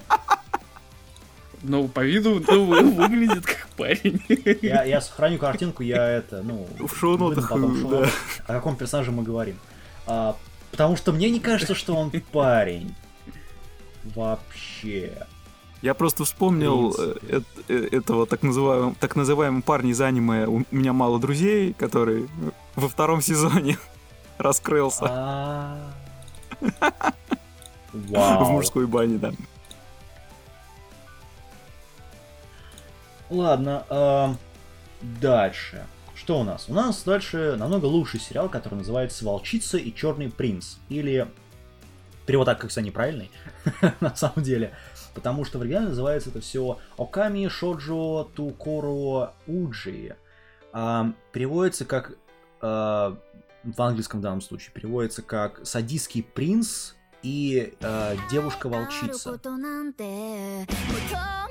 [1.67, 4.21] Ну, по виду ну, вы- выглядит как парень.
[4.61, 6.67] Я, я сохраню картинку, я это, ну...
[6.79, 7.81] В шоу-нотах, выдам потом в да.
[7.81, 8.13] шоу-нотах,
[8.45, 9.57] О каком персонаже мы говорим.
[10.05, 10.35] А,
[10.71, 12.93] потому что мне не кажется, что он парень.
[14.03, 15.25] Вообще.
[15.81, 20.93] Я просто вспомнил э, э, этого так называемого, так называемого парня из аниме «У меня
[20.93, 22.29] мало друзей», который
[22.75, 23.77] во втором сезоне
[24.37, 25.91] раскрылся А.
[27.91, 28.51] в Вау.
[28.51, 29.31] мужской бане, да.
[33.29, 34.37] Ладно, ам,
[35.01, 35.85] дальше.
[36.15, 36.69] Что у нас?
[36.69, 40.77] У нас дальше намного лучший сериал, который называется «Волчица и Черный принц».
[40.89, 41.27] Или
[42.25, 43.29] перевод так, как неправильный,
[43.99, 44.73] на самом деле.
[45.13, 50.15] Потому что в оригинале называется это все Оками Шоджо Тукоро Уджи.
[50.71, 52.13] Ам, переводится как...
[52.61, 53.17] а,
[53.63, 59.39] в английском в данном случае переводится как «Садистский принц» и а, «Девушка-волчица».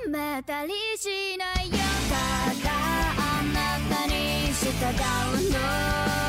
[0.05, 1.77] あることなんて求めたりしないよ。
[2.09, 2.73] ただ
[3.17, 3.57] あな
[3.95, 6.24] たに従うの。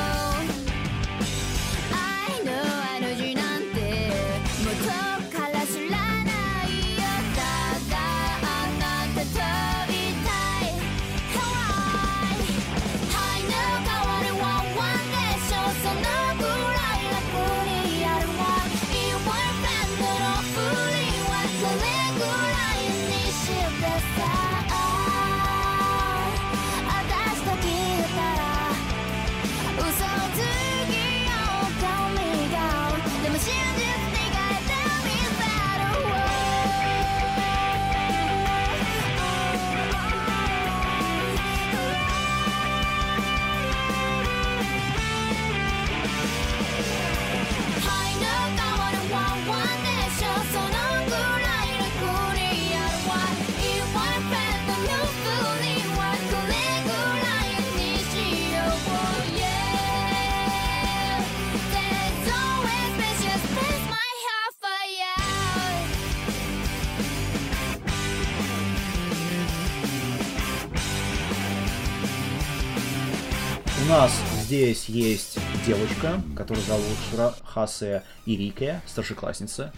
[73.96, 79.72] Нас здесь есть девочка, которую зовут Хасе Ирике, старшеклассница.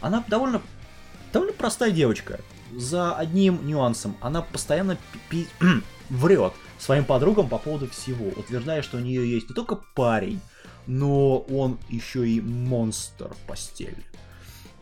[0.00, 0.60] Она довольно,
[1.32, 2.40] довольно простая девочка.
[2.76, 4.16] За одним нюансом.
[4.20, 4.98] Она постоянно
[6.10, 10.40] врет своим подругам по поводу всего, утверждая, что у нее есть не только парень,
[10.88, 14.04] но он еще и монстр постели.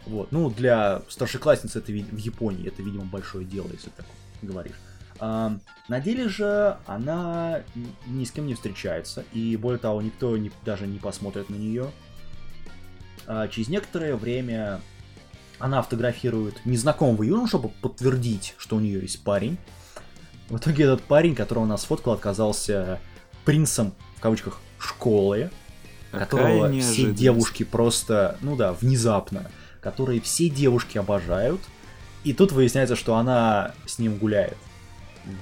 [0.07, 0.33] Вот.
[0.33, 4.07] Ну, для старшеклассницы это в Японии это, видимо, большое дело, если так
[4.41, 4.77] говоришь.
[5.21, 7.63] На деле же она
[8.07, 11.91] ни с кем не встречается, и более того, никто не- даже не посмотрит на нее.
[13.27, 14.81] А, через некоторое время
[15.59, 19.59] она фотографирует незнакомого юношу, чтобы подтвердить, что у нее есть парень.
[20.49, 23.01] В итоге этот парень, которого нас сфоткал, оказался
[23.45, 25.51] принцем, в кавычках, школы,
[26.21, 29.51] которого все девушки просто, ну да, внезапно,
[29.81, 31.61] которые все девушки обожают,
[32.25, 34.57] и тут выясняется, что она с ним гуляет.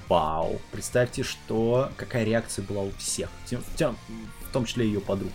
[0.09, 0.61] Вау!
[0.73, 3.97] Представьте, что какая реакция была у всех, тем- тем-
[4.49, 5.33] в том числе ее подруг.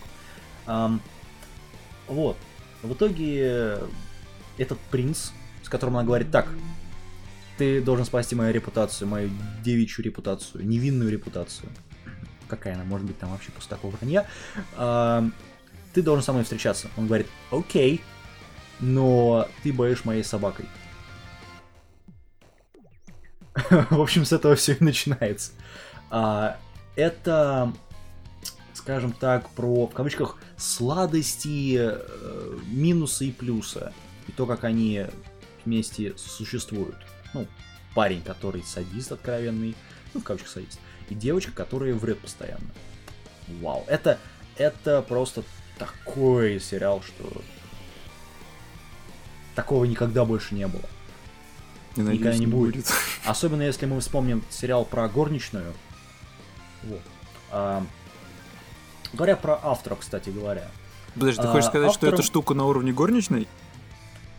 [0.66, 1.00] Ам,
[2.08, 2.36] вот.
[2.82, 3.78] В итоге
[4.58, 5.30] этот принц,
[5.62, 6.48] с которым она говорит, так,
[7.58, 9.30] ты должен спасти мою репутацию, мою
[9.62, 11.68] девичью репутацию, невинную репутацию.
[12.48, 14.26] Какая она может быть там вообще после такого вранья?
[14.76, 15.32] Ам,
[15.94, 16.88] ты должен со мной встречаться.
[16.96, 18.00] Он говорит, окей,
[18.80, 20.66] но ты боишь моей собакой.
[23.90, 25.52] В общем, с этого все и начинается.
[26.10, 26.58] А,
[26.96, 27.72] Это,
[28.74, 33.92] скажем так, про, в кавычках, сладости, э, минусы и плюсы.
[34.28, 35.06] И то, как они
[35.64, 36.96] вместе существуют.
[37.34, 37.46] Ну,
[37.94, 39.74] парень, который садист откровенный,
[40.14, 42.70] ну, в кавычках садист, и девочка, которая врет постоянно.
[43.60, 44.18] Вау, это,
[44.56, 45.42] это просто
[45.78, 47.42] такой сериал, что
[49.54, 50.84] такого никогда больше не было.
[51.96, 52.86] Надеюсь, никогда не будет.
[53.24, 55.72] Особенно если мы вспомним сериал про горничную.
[56.84, 57.00] Вот.
[57.50, 57.84] А,
[59.12, 60.68] говоря про авторов, кстати говоря.
[61.14, 63.46] Подожди, ты А, хочешь сказать, что автором- эта штука на уровне горничной?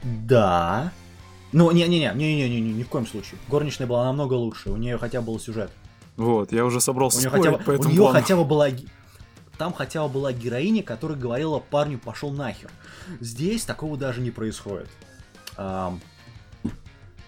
[0.04, 0.91] Да.
[1.51, 3.39] Ну, не-не-не, не-не-не, ни в коем случае.
[3.47, 5.72] Горничная была намного лучше, у нее хотя бы был сюжет.
[6.18, 8.20] Вот, я уже У собрался нее спорить хотя бы, по у этому нее плану.
[8.20, 8.68] хотя бы была
[9.58, 12.72] там хотя бы была героиня, которая говорила парню пошел нахер.
[13.20, 14.89] Здесь такого даже не происходит.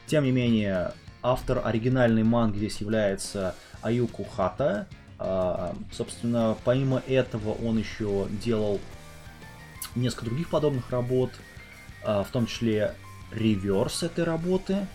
[0.08, 0.92] Тем не менее,
[1.24, 4.88] автор оригинальной манги здесь является Аюку Хата.
[5.18, 8.80] А, собственно, помимо этого он еще делал
[9.96, 11.32] несколько других подобных работ,
[12.04, 12.94] а, в том числе
[13.32, 14.86] реверс этой работы.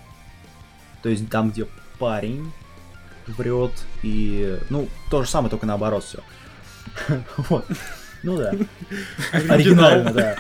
[1.02, 1.66] То есть там, где
[1.98, 2.52] парень
[3.26, 4.58] врет и...
[4.70, 6.20] Ну, то же самое, только наоборот все.
[7.36, 7.66] Вот.
[8.22, 8.52] Ну да.
[9.32, 10.36] Оригинально, да.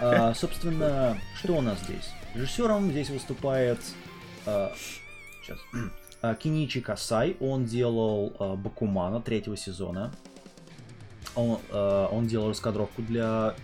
[0.00, 2.10] А, собственно, что у нас здесь?
[2.34, 3.78] Режиссером здесь выступает
[4.46, 4.72] а,
[5.42, 5.58] сейчас,
[6.22, 7.36] а, Киничи Касай.
[7.40, 10.12] Он делал а, Бакумана третьего сезона.
[11.34, 13.54] Он, а, он делал раскадровку для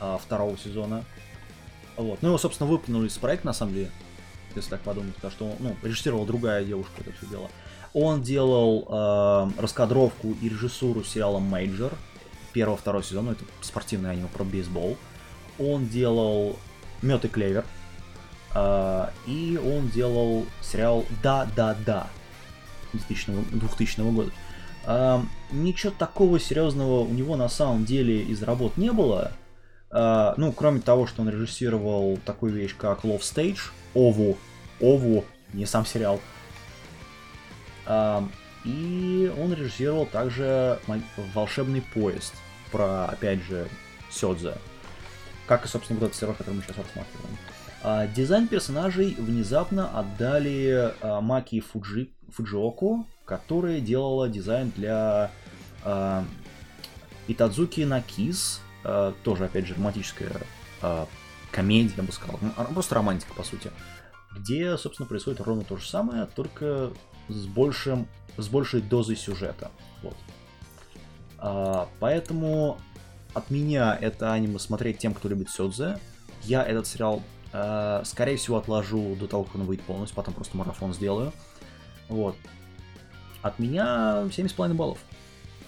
[0.00, 1.04] а, второго сезона.
[1.96, 2.20] Вот.
[2.22, 3.90] Ну, его, собственно, выплюнули из проекта, на самом деле,
[4.56, 7.50] если так подумать, потому что ну, режиссировала другая девушка это все дело.
[7.92, 11.92] Он делал э, раскадровку и режиссуру сериала Major
[12.52, 14.96] первого второго сезона, это спортивное аниме про бейсбол.
[15.58, 16.56] Он делал
[17.02, 17.64] Мед и Клевер.
[18.54, 22.08] Э, и он делал сериал Да, да, да
[22.92, 24.30] 2000, 2000 года.
[24.86, 29.32] Э, ничего такого серьезного у него на самом деле из работ не было.
[29.90, 33.60] Э, ну, кроме того, что он режиссировал такую вещь, как Love Stage,
[33.94, 34.36] Ову,
[34.80, 36.20] Ову, не сам сериал.
[37.86, 38.26] А,
[38.64, 40.78] И он режиссировал также
[41.34, 42.34] «Волшебный поезд»
[42.72, 43.68] про, опять же,
[44.10, 44.54] Сёдзе.
[45.46, 47.36] Как и, собственно, вот этот сериал, который мы сейчас рассматриваем.
[47.86, 55.30] А, Дизайн персонажей внезапно отдали а, Маки Фуджи, Фуджиоку, которая делала дизайн для
[55.84, 56.24] а,
[57.28, 60.32] Итадзуки Накис, а, тоже, опять же, романтическая
[60.80, 61.06] а,
[61.52, 63.70] комедия, я бы сказал, ну, просто романтика, по сути,
[64.34, 66.90] где, собственно, происходит ровно то же самое, только
[67.28, 68.08] с большим,
[68.38, 69.70] с большей дозой сюжета.
[70.02, 70.16] Вот.
[71.36, 72.78] А, поэтому
[73.34, 75.98] от меня это аниме смотреть тем, кто любит Сёдзе.
[76.44, 77.22] Я этот сериал,
[78.04, 81.32] скорее всего, отложу до того, как он выйдет полностью, потом просто марафон сделаю.
[82.08, 82.36] Вот.
[83.42, 84.98] От меня 7,5 баллов.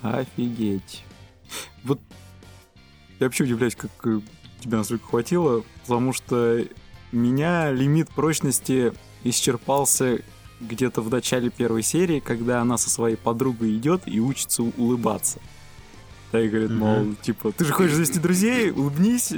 [0.03, 1.05] Офигеть.
[1.85, 2.01] Вот
[3.19, 4.21] я вообще удивляюсь, как э,
[4.61, 6.65] тебя настолько хватило, потому что
[7.13, 8.93] меня лимит прочности
[9.25, 10.21] исчерпался
[10.61, 15.39] где-то в начале первой серии, когда она со своей подругой идет и учится улыбаться.
[16.33, 19.33] Да, и говорит, мол, типа, ты же хочешь завести друзей, улыбнись.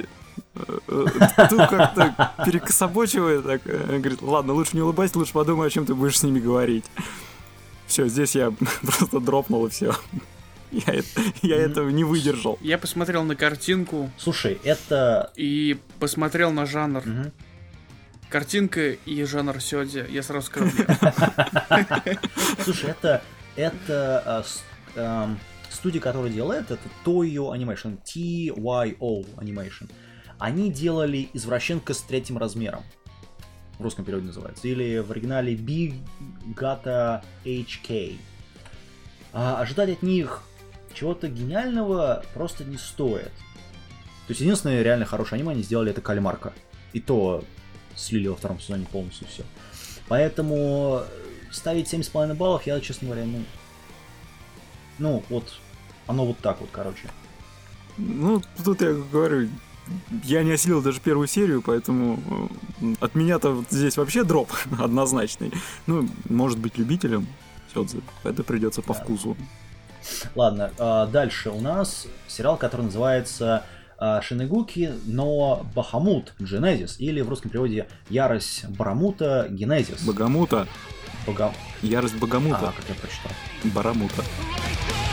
[0.88, 1.06] Э,
[1.48, 5.94] Тут как-то перекособочивает, так, э, говорит, ладно, лучше не улыбайся, лучше подумай, о чем ты
[5.94, 6.84] будешь с ними говорить.
[7.86, 8.52] Все, здесь я
[8.82, 9.94] просто дропнул и все.
[10.70, 12.58] Я, это- я этого не выдержал.
[12.60, 15.32] Я посмотрел на картинку Слушай, это...
[15.36, 17.02] и посмотрел на жанр.
[17.06, 17.32] Мгм.
[18.28, 20.06] Картинка и жанр сёдзи.
[20.10, 20.70] Я сразу скажу.
[22.64, 23.22] Слушай, это,
[23.56, 25.38] это а, ам,
[25.70, 29.88] студия, которая делает, это Toyo Animation, TYO Animation.
[30.38, 32.82] Они делали извращенка с третьим размером.
[33.78, 34.66] В русском переводе называется.
[34.68, 35.94] Или в оригинале Big
[36.56, 38.18] Gata HK.
[39.32, 40.42] А ожидать от них
[40.94, 43.32] чего-то гениального просто не стоит.
[44.26, 46.52] То есть единственное реально хорошее аниме они сделали это Кальмарка.
[46.92, 47.44] И то
[47.96, 49.44] слили во втором сезоне полностью все.
[50.08, 51.02] Поэтому
[51.50, 53.44] ставить 7,5 баллов, я, честно говоря, ну...
[54.98, 55.54] Ну, вот,
[56.06, 57.08] оно вот так вот, короче.
[57.96, 59.48] Ну, тут я говорю,
[60.24, 62.20] я не осилил даже первую серию, поэтому
[62.80, 65.52] э, от меня-то вот здесь вообще дроп однозначный.
[65.86, 67.26] Ну, может быть, любителям
[67.74, 68.00] Сёдзе.
[68.24, 69.00] Это придется по Да.
[69.00, 69.36] вкусу.
[70.34, 73.64] Ладно, а, дальше у нас сериал, который называется
[73.98, 80.02] а, Шинегуки, но Бахамут Генезис, или в русском переводе Ярость Барамута Генезис.
[80.04, 80.66] Багамута.
[81.26, 82.56] Бага- Ярость Багамута.
[82.58, 83.32] Ага, как я прочитал.
[83.64, 84.22] Барамута.
[84.22, 85.07] People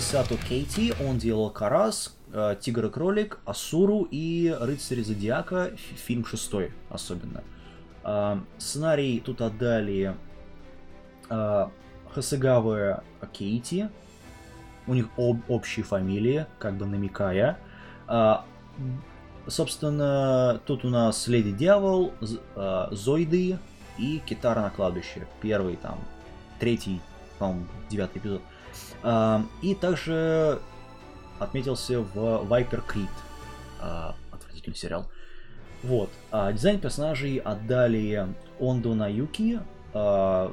[0.00, 6.24] Сато Кейти, он делал Карас, э, Тигр и кролик, Асуру и Рыцари Зодиака, фи- фильм
[6.24, 7.42] шестой особенно.
[8.04, 10.14] А, Сценарий тут отдали
[11.28, 11.70] а,
[12.14, 13.00] Хасагаве
[13.32, 13.88] Кейти,
[14.86, 17.58] у них об- общие фамилии, как бы намекая.
[18.06, 18.44] А,
[19.48, 22.40] Собственно, тут у нас Леди Дьявол, З-
[22.90, 23.58] Зоиды
[23.96, 25.28] и Китара на кладбище.
[25.40, 26.00] Первый там,
[26.58, 27.00] третий,
[27.38, 28.42] по-моему, девятый эпизод.
[29.62, 30.60] И также
[31.38, 33.08] отметился в Viper Creed.
[33.80, 35.06] А, Отвратительный сериал.
[35.82, 36.10] Вот.
[36.30, 38.26] А Дизайн персонажей отдали
[38.58, 39.60] Ондо Наюки.
[39.92, 40.50] а,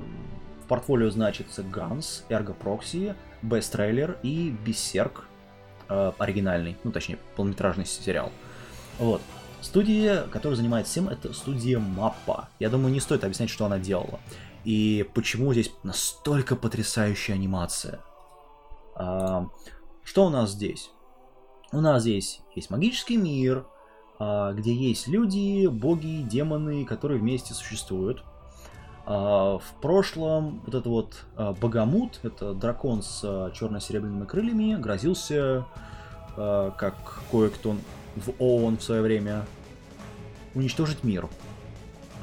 [0.63, 5.25] В портфолио значится Ганс, Ergo Proxy, Best Trailer и Берсерк
[5.87, 8.31] а, оригинальный, ну точнее полнометражный сериал.
[8.99, 9.21] Вот.
[9.61, 12.49] Студия, которая занимается всем, это студия Маппа.
[12.59, 14.19] Я думаю, не стоит объяснять, что она делала.
[14.65, 17.99] И почему здесь настолько потрясающая анимация.
[18.95, 19.49] А,
[20.03, 20.91] что у нас здесь?
[21.71, 23.65] У нас здесь есть магический мир,
[24.19, 28.23] а, где есть люди, боги, демоны, которые вместе существуют.
[29.05, 31.25] А, в прошлом вот это вот
[31.59, 35.65] Богомут, это дракон с черно-серебряными крыльями, грозился,
[36.35, 37.75] как кое-кто
[38.15, 39.45] в ООН в свое время,
[40.55, 41.29] уничтожить мир.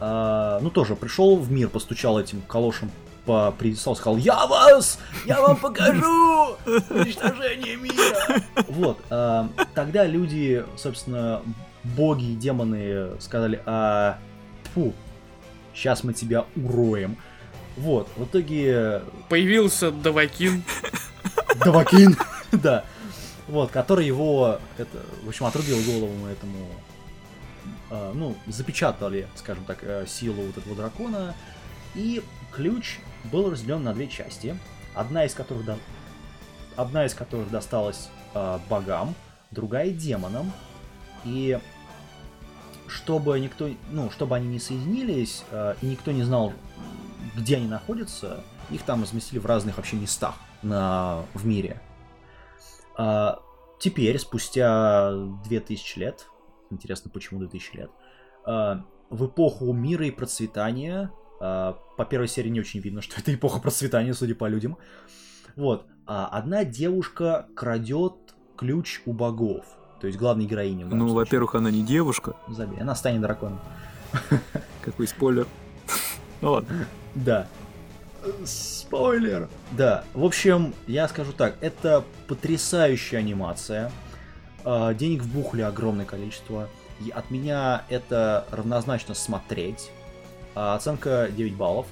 [0.01, 2.91] Ну тоже пришел в мир, постучал этим калошем
[3.31, 4.99] по предислал, сказал «Я вас!
[5.25, 6.57] Я вам покажу!
[6.67, 8.99] Уничтожение мира!» Вот.
[9.09, 11.43] а, тогда люди, собственно,
[11.85, 14.19] боги и демоны сказали «А,
[14.75, 14.93] фу,
[15.73, 17.17] сейчас мы тебя уроем».
[17.77, 18.09] Вот.
[18.17, 20.65] В итоге Появился Давакин.
[21.65, 22.17] Давакин,
[22.53, 22.85] да.
[23.47, 26.67] Вот, который его, это, в общем, отрубил голову этому,
[27.91, 31.37] а, ну, запечатали, скажем так, э, силу вот этого дракона.
[31.95, 34.57] И ключ был разделен на две части,
[34.95, 35.79] одна из которых, до-
[36.77, 39.15] одна из которых досталась а, богам,
[39.51, 40.53] другая демонам.
[41.25, 41.59] И
[42.87, 46.53] чтобы никто, ну, чтобы они не соединились, а, и никто не знал,
[47.37, 51.81] где они находятся, их там разместили в разных вообще местах на, в мире.
[52.97, 53.41] А,
[53.79, 55.13] теперь, спустя
[55.45, 56.27] 2000 лет,
[56.71, 57.91] интересно, почему 2000 лет,
[58.45, 61.11] а, в эпоху мира и процветания,
[61.41, 64.79] по первой серии не очень видно, что это эпоха процветания, судя по людям,
[65.57, 68.15] вот, а, одна девушка крадет
[68.57, 69.65] ключ у богов,
[70.01, 70.85] то есть главной героини.
[70.85, 71.15] Ну, случае.
[71.15, 72.37] во-первых, она не девушка.
[72.49, 73.61] Забей, она станет драконом.
[74.83, 75.47] Какой спойлер.
[76.41, 76.87] Ну ладно.
[77.15, 77.47] Да.
[78.45, 79.49] Спойлер.
[79.73, 83.91] Да, в общем, я скажу так, это потрясающая анимация.
[84.65, 86.69] А, Денег вбухали огромное количество.
[87.05, 89.91] И от меня это равнозначно смотреть.
[90.61, 91.87] А, Оценка 9 баллов.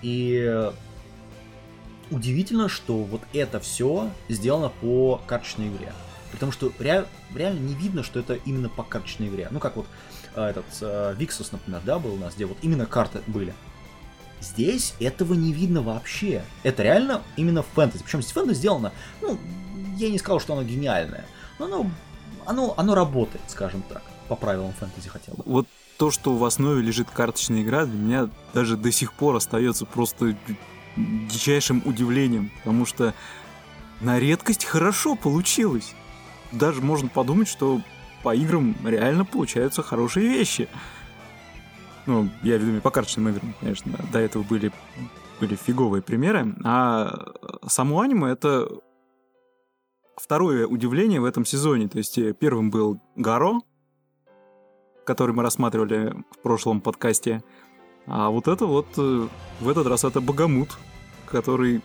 [0.00, 0.72] И
[2.10, 5.92] удивительно, что вот это все сделано по карточной игре.
[6.32, 9.48] Потому что ре- реально не видно, что это именно по карточной игре.
[9.50, 9.86] Ну, как вот
[10.34, 13.52] э, этот э, Виксус, например, да, был у нас, где вот именно карты были.
[14.40, 16.44] Здесь этого не видно вообще.
[16.62, 18.04] Это реально именно фэнтези.
[18.04, 18.90] Причем здесь фэнтези сделано,
[19.20, 19.38] ну,
[19.98, 21.26] я не сказал, что оно гениальное,
[21.58, 21.90] но оно,
[22.46, 25.42] оно, оно работает, скажем так, по правилам фэнтези хотя бы.
[25.44, 29.86] Вот то, что в основе лежит карточная игра, для меня даже до сих пор остается
[29.86, 30.36] просто
[30.96, 33.14] дичайшим удивлением, потому что
[34.00, 35.94] на редкость хорошо получилось.
[36.52, 37.80] Даже можно подумать, что
[38.22, 40.68] по играм реально получаются хорошие вещи.
[42.06, 43.92] Ну, я веду по карточным играм, конечно.
[44.12, 44.72] До этого были,
[45.40, 46.54] были фиговые примеры.
[46.64, 47.32] А
[47.66, 48.68] само аниме— это
[50.16, 51.88] второе удивление в этом сезоне.
[51.88, 53.60] То есть э, первым был Гаро,
[55.04, 57.42] который мы рассматривали в прошлом подкасте.
[58.06, 59.28] А вот это вот, э,
[59.60, 60.76] в этот раз это Богомут,
[61.26, 61.80] который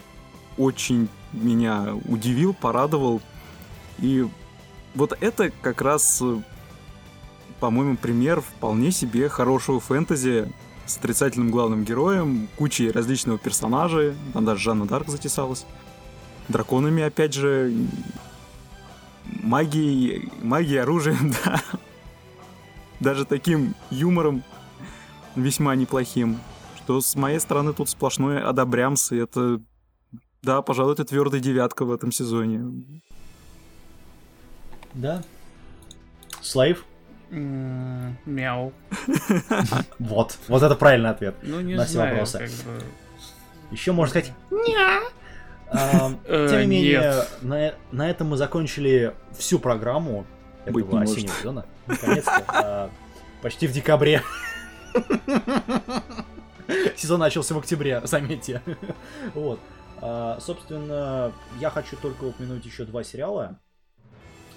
[0.57, 3.21] очень меня удивил, порадовал.
[3.99, 4.27] И
[4.95, 6.41] вот это как раз, э,
[7.59, 10.51] по-моему, пример вполне себе хорошего фэнтези
[10.85, 15.65] с отрицательным главным героем, кучей различного персонажей, там даже Жанна Дарк затесалась.
[16.47, 17.71] Драконами, опять же,
[19.25, 21.61] магией, магией, оружием, да.
[22.99, 24.43] Даже таким юмором
[25.35, 26.39] весьма неплохим.
[26.77, 29.61] Что с моей стороны тут сплошной одобрямс, и это,
[30.41, 32.83] да, пожалуй, это твердая девятка в этом сезоне.
[34.93, 35.23] Да.
[36.41, 36.83] Слейв?
[37.31, 38.73] М, Мяу.
[39.99, 40.37] Вот.
[40.47, 41.35] Вот это правильный ответ.
[41.43, 42.39] Ну, не На все знаю, вопросы.
[42.39, 42.83] как бы.
[43.71, 44.33] Еще можно сказать
[45.71, 50.25] А, Э, Тем не менее, на, на этом мы закончили всю программу
[50.65, 51.65] этого осеннего сезона.
[51.89, 52.43] Наконец-то.
[52.47, 52.89] а,
[53.41, 54.21] Почти в декабре.
[56.95, 58.61] Сезон начался в октябре, заметьте.
[59.33, 59.59] Вот.
[60.01, 63.59] А, Собственно, я хочу только упомянуть еще два сериала,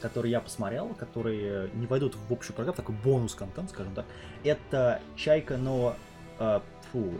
[0.01, 4.05] которые я посмотрел, которые не войдут в общую программу, такой бонус-контент, скажем так.
[4.45, 5.97] Это «Чайка, но...»
[6.39, 7.11] а, Фу,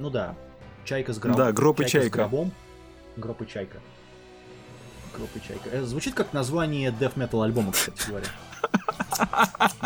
[0.00, 0.34] ну да,
[0.84, 1.38] «Чайка с гробом».
[1.38, 2.18] Да, «Гроб и с чайка».
[2.18, 2.50] гробом.
[3.16, 3.78] Гроб и чайка.
[5.16, 5.68] Гроб и чайка.
[5.70, 8.26] Это звучит как название death metal альбома, кстати говоря.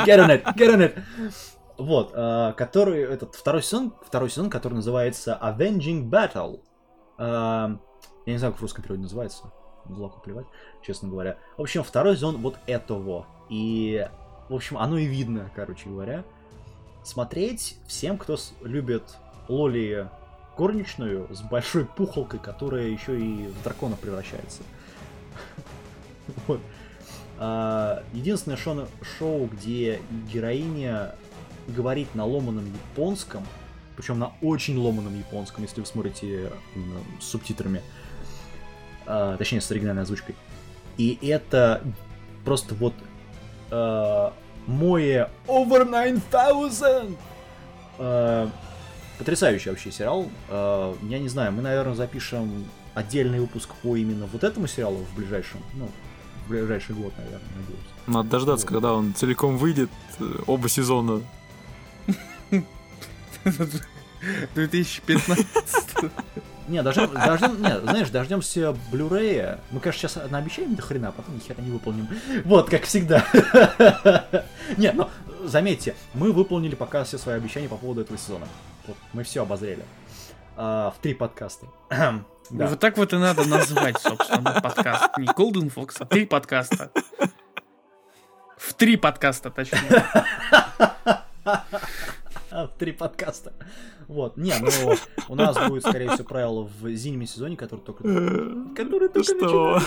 [0.07, 1.03] Get on it, get on it.
[1.79, 6.61] Вот, а, который, этот второй сезон, второй сезон, который называется Avenging Battle.
[7.17, 7.79] А,
[8.27, 9.53] я не знаю, как в русском переводе называется.
[9.89, 10.47] Злаку плевать,
[10.83, 11.39] честно говоря.
[11.57, 13.27] В общем, второй сезон вот этого.
[13.49, 14.07] И,
[14.49, 16.25] в общем, оно и видно, короче говоря.
[17.03, 19.17] Смотреть всем, кто любит
[19.49, 20.09] Лоли
[20.57, 24.63] горничную с большой пухолкой, которая еще и в дракона превращается.
[26.47, 26.61] Вот.
[27.39, 28.87] А, Единственное шоу,
[29.19, 30.01] шоу, где
[30.33, 31.15] героиня
[31.69, 33.47] говорит на ломаном японском,
[33.97, 36.53] причем на очень ломаном японском, если вы смотрите
[37.21, 37.83] с субтитрами,
[39.07, 40.35] а, точнее с оригинальной озвучкой.
[40.97, 41.83] И это
[42.45, 42.95] просто вот
[43.71, 44.33] а,
[44.67, 47.17] мое Over 9000!
[47.99, 48.51] А,
[49.19, 50.29] потрясающий вообще сериал.
[50.49, 55.17] А, я не знаю, мы, наверное, запишем отдельный выпуск по именно вот этому сериалу в
[55.17, 55.89] ближайшем, ну,
[56.47, 57.81] в ближайший год, наверное, надеюсь.
[58.07, 58.73] Надо дождаться, Вот.
[58.73, 61.23] когда он целиком выйдет, э, оба сезона.
[64.55, 65.47] 2015.
[66.69, 69.59] Не, дождем, дождем, не, знаешь, дождемся Blu-ray.
[69.71, 72.07] Мы, конечно, сейчас наобещаем до хрена, а потом ни хера не выполним.
[72.45, 73.25] Вот, как всегда.
[74.77, 75.11] Не, но
[75.45, 78.47] заметьте, мы выполнили пока все свои обещания по поводу этого сезона.
[78.87, 79.83] Вот, мы все обозрели.
[80.57, 81.67] А, в три подкаста.
[82.51, 82.67] Да.
[82.67, 85.17] Вот так вот и надо назвать, собственно, подкаст.
[85.19, 86.91] Не Golden Fox, а три подкаста.
[88.57, 90.05] В три подкаста, точнее.
[92.51, 93.53] В три подкаста.
[94.09, 94.97] Вот, не, ну,
[95.29, 98.03] у нас будет, скорее всего, правило в зимнем сезоне, который только...
[98.77, 99.81] Который только Что?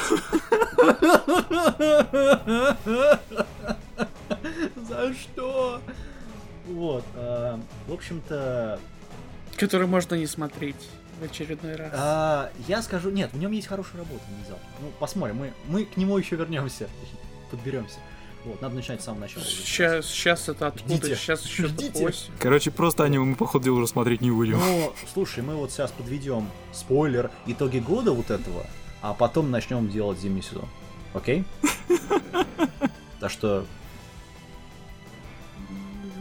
[4.87, 5.81] За что?
[6.67, 8.79] Вот, а, в общем-то,
[9.57, 10.89] Который можно не смотреть
[11.27, 11.91] в очередной раз.
[11.95, 14.67] а, я скажу, нет, в нем есть хорошая работа внезапно.
[14.81, 16.87] Ну, посмотрим, мы, мы к нему еще вернемся,
[17.51, 17.97] подберемся.
[18.45, 19.45] Вот, надо начинать с самого начала.
[19.45, 20.95] Сейчас, сейчас это откуда?
[20.97, 21.15] Ждите.
[21.15, 22.13] Сейчас еще Ждите.
[22.39, 24.59] Короче, просто аниме мы, походу, уже смотреть не будем.
[24.59, 28.65] Ну, слушай, мы вот сейчас подведем спойлер, итоги года вот этого,
[29.01, 30.67] а потом начнем делать зимний сезон.
[31.13, 31.45] Окей?
[33.19, 33.65] Так что...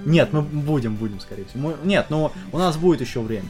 [0.05, 1.71] Нет, мы будем, будем, скорее всего.
[1.71, 3.49] Мы- Нет, ну, у нас будет еще время.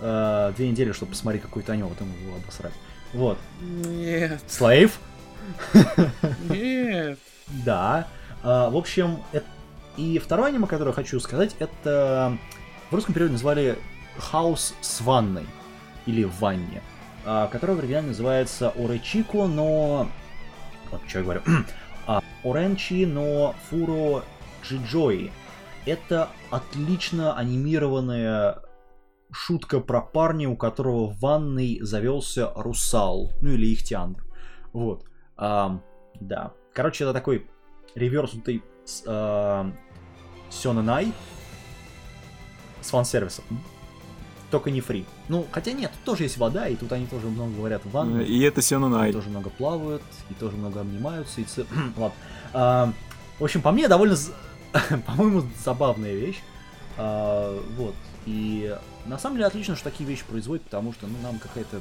[0.00, 2.72] Э, Две недели, чтобы посмотреть какое-то аниме, потом его обосрать.
[3.12, 3.38] Вот.
[3.60, 4.98] Нет, Слейв?
[6.48, 7.18] нет.
[7.64, 8.08] Да.
[8.42, 9.22] А, в общем,
[9.96, 12.36] и второе аниме, которое хочу сказать, это
[12.90, 13.78] в русском переводе назвали
[14.18, 15.46] «Хаус с ванной»
[16.06, 16.82] или «В ванне»,
[17.24, 20.08] а, которое в оригинале называется «Оречико, но
[20.90, 21.42] Вот, что я говорю.
[22.10, 24.24] А, Оренчи но Фуро
[24.64, 25.30] Джиджои.
[25.84, 28.62] Это отлично анимированная
[29.30, 33.30] шутка про парня, у которого в ванной завелся русал.
[33.42, 34.24] Ну или ихтиандр.
[34.72, 35.04] Вот.
[35.36, 35.82] Ам,
[36.20, 36.52] да.
[36.72, 37.46] Короче, это такой
[37.94, 38.62] реверснутый
[39.06, 39.70] а,
[40.50, 41.12] Сёнэнай
[42.80, 43.44] с фан-сервисом.
[44.50, 45.04] Только не фри.
[45.28, 48.24] Ну, хотя нет, тут тоже есть вода, и тут они тоже много говорят в ванной.
[48.24, 49.12] И это Они Сёнунай.
[49.12, 51.42] тоже много плавают, и тоже много обнимаются.
[51.42, 52.16] И ц- Ладно.
[52.54, 52.92] А,
[53.38, 54.16] в общем, по мне довольно,
[55.06, 56.40] по-моему, забавная вещь.
[56.98, 57.94] А, вот.
[58.26, 58.76] И
[59.06, 61.80] на самом деле отлично, что такие вещи производят, потому что ну, нам какая-то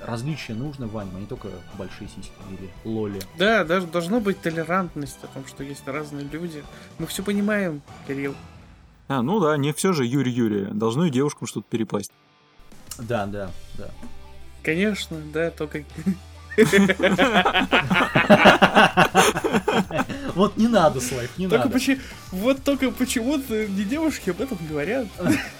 [0.00, 3.20] различие нужно в аниме, а не только большие сиськи или лоли.
[3.36, 6.62] Да, даже должна быть толерантность о том, что есть разные люди.
[6.98, 8.34] Мы все понимаем, Кирилл.
[9.08, 10.66] А, ну да, не все же Юрий Юрия.
[10.66, 12.12] Должно и девушкам что-то перепасть.
[12.98, 13.90] Да, да, да.
[14.62, 15.82] Конечно, да, только...
[20.38, 21.72] Вот не надо, Слайв, не Только надо.
[21.72, 21.96] почему...
[22.30, 25.08] Вот только почему-то не девушки об этом говорят.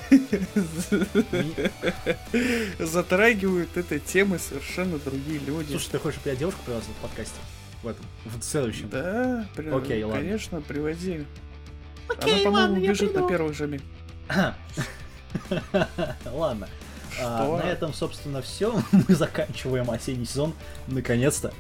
[2.79, 5.73] Затрагивают этой темы совершенно другие люди.
[5.73, 7.35] Слушай, ты хочешь, чтобы я девушку привез в подкасте?
[7.83, 8.89] В этом, в следующем.
[8.89, 10.21] Да, при- Окей, ладно.
[10.21, 11.25] конечно, приводи.
[12.09, 13.25] Окей, Она, по-моему, я бежит приду.
[13.25, 13.81] на первых же ми-
[16.33, 16.69] Ладно.
[17.21, 17.57] А, Что?
[17.57, 18.81] на этом, собственно, все.
[19.09, 20.55] Мы заканчиваем осенний сезон,
[20.87, 21.53] наконец-то.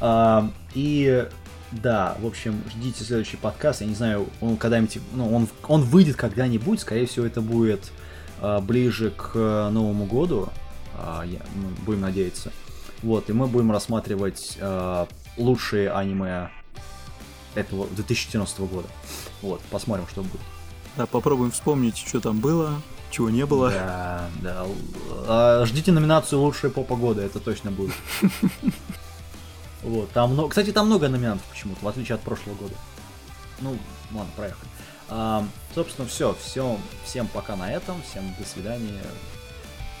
[0.00, 1.26] А, и
[1.72, 3.80] да, в общем, ждите следующий подкаст.
[3.80, 6.80] Я не знаю, он когда-нибудь, ну, он, он выйдет когда-нибудь.
[6.80, 7.90] Скорее всего, это будет
[8.40, 10.48] а, ближе к э, Новому году.
[10.94, 12.52] А, я- ну, будем надеяться.
[13.02, 16.50] Вот, и мы будем рассматривать а, лучшие аниме
[17.54, 18.88] этого 2014 года.
[19.42, 20.40] Вот, посмотрим, что будет.
[20.96, 22.80] Да, попробуем вспомнить, что там было,
[23.10, 23.70] чего не было.
[23.70, 24.28] Да,
[25.26, 25.66] да.
[25.66, 27.92] Ждите номинацию «Лучшая попа года», это точно будет.
[29.82, 30.48] Вот, там много...
[30.50, 32.74] Кстати, там много номинантов почему-то, в отличие от прошлого года.
[33.60, 33.76] Ну,
[34.12, 34.68] ладно, проехали.
[35.08, 39.02] А, собственно, все, все, всем пока на этом, всем до свидания.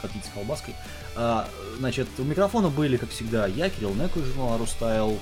[0.02, 0.74] Хотите с колбаской.
[1.14, 1.48] А,
[1.78, 5.18] значит, у микрофона были, как всегда, я, Кирилл Неку из журнала Рустайл,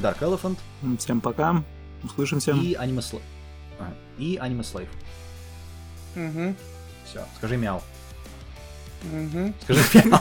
[0.00, 0.58] Dark Elephant
[0.98, 1.62] Всем пока.
[2.02, 2.52] Услышимся.
[2.52, 3.22] и Аниме Слейв.
[4.18, 4.88] И Аниме Слейв.
[6.14, 6.56] Мгм,
[7.04, 7.82] Все, скажи мяу.
[9.02, 9.54] мгм.
[9.62, 10.20] Скажи мяу.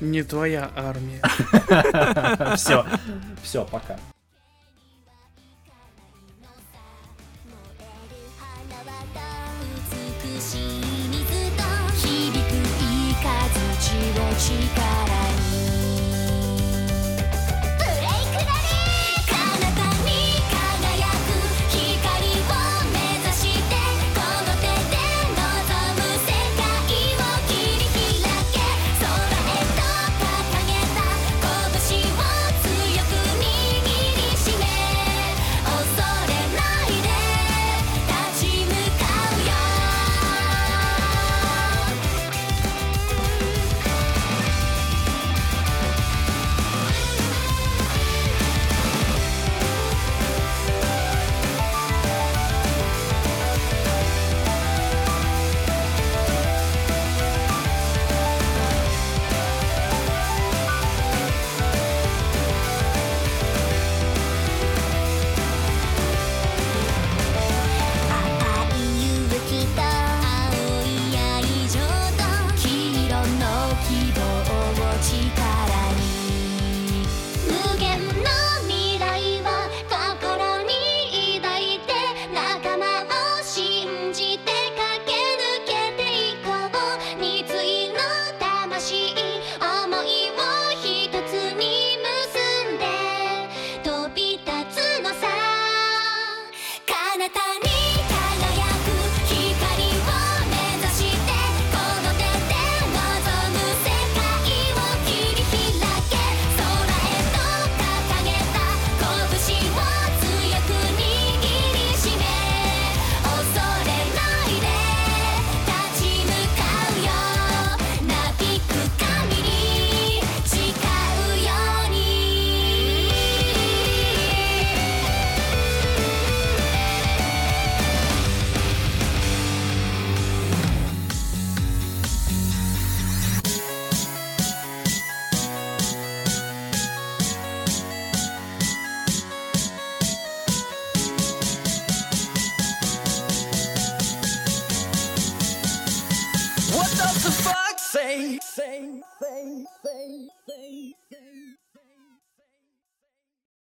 [0.00, 1.22] Не твоя армия.
[2.56, 2.84] Все,
[3.42, 3.96] все, пока.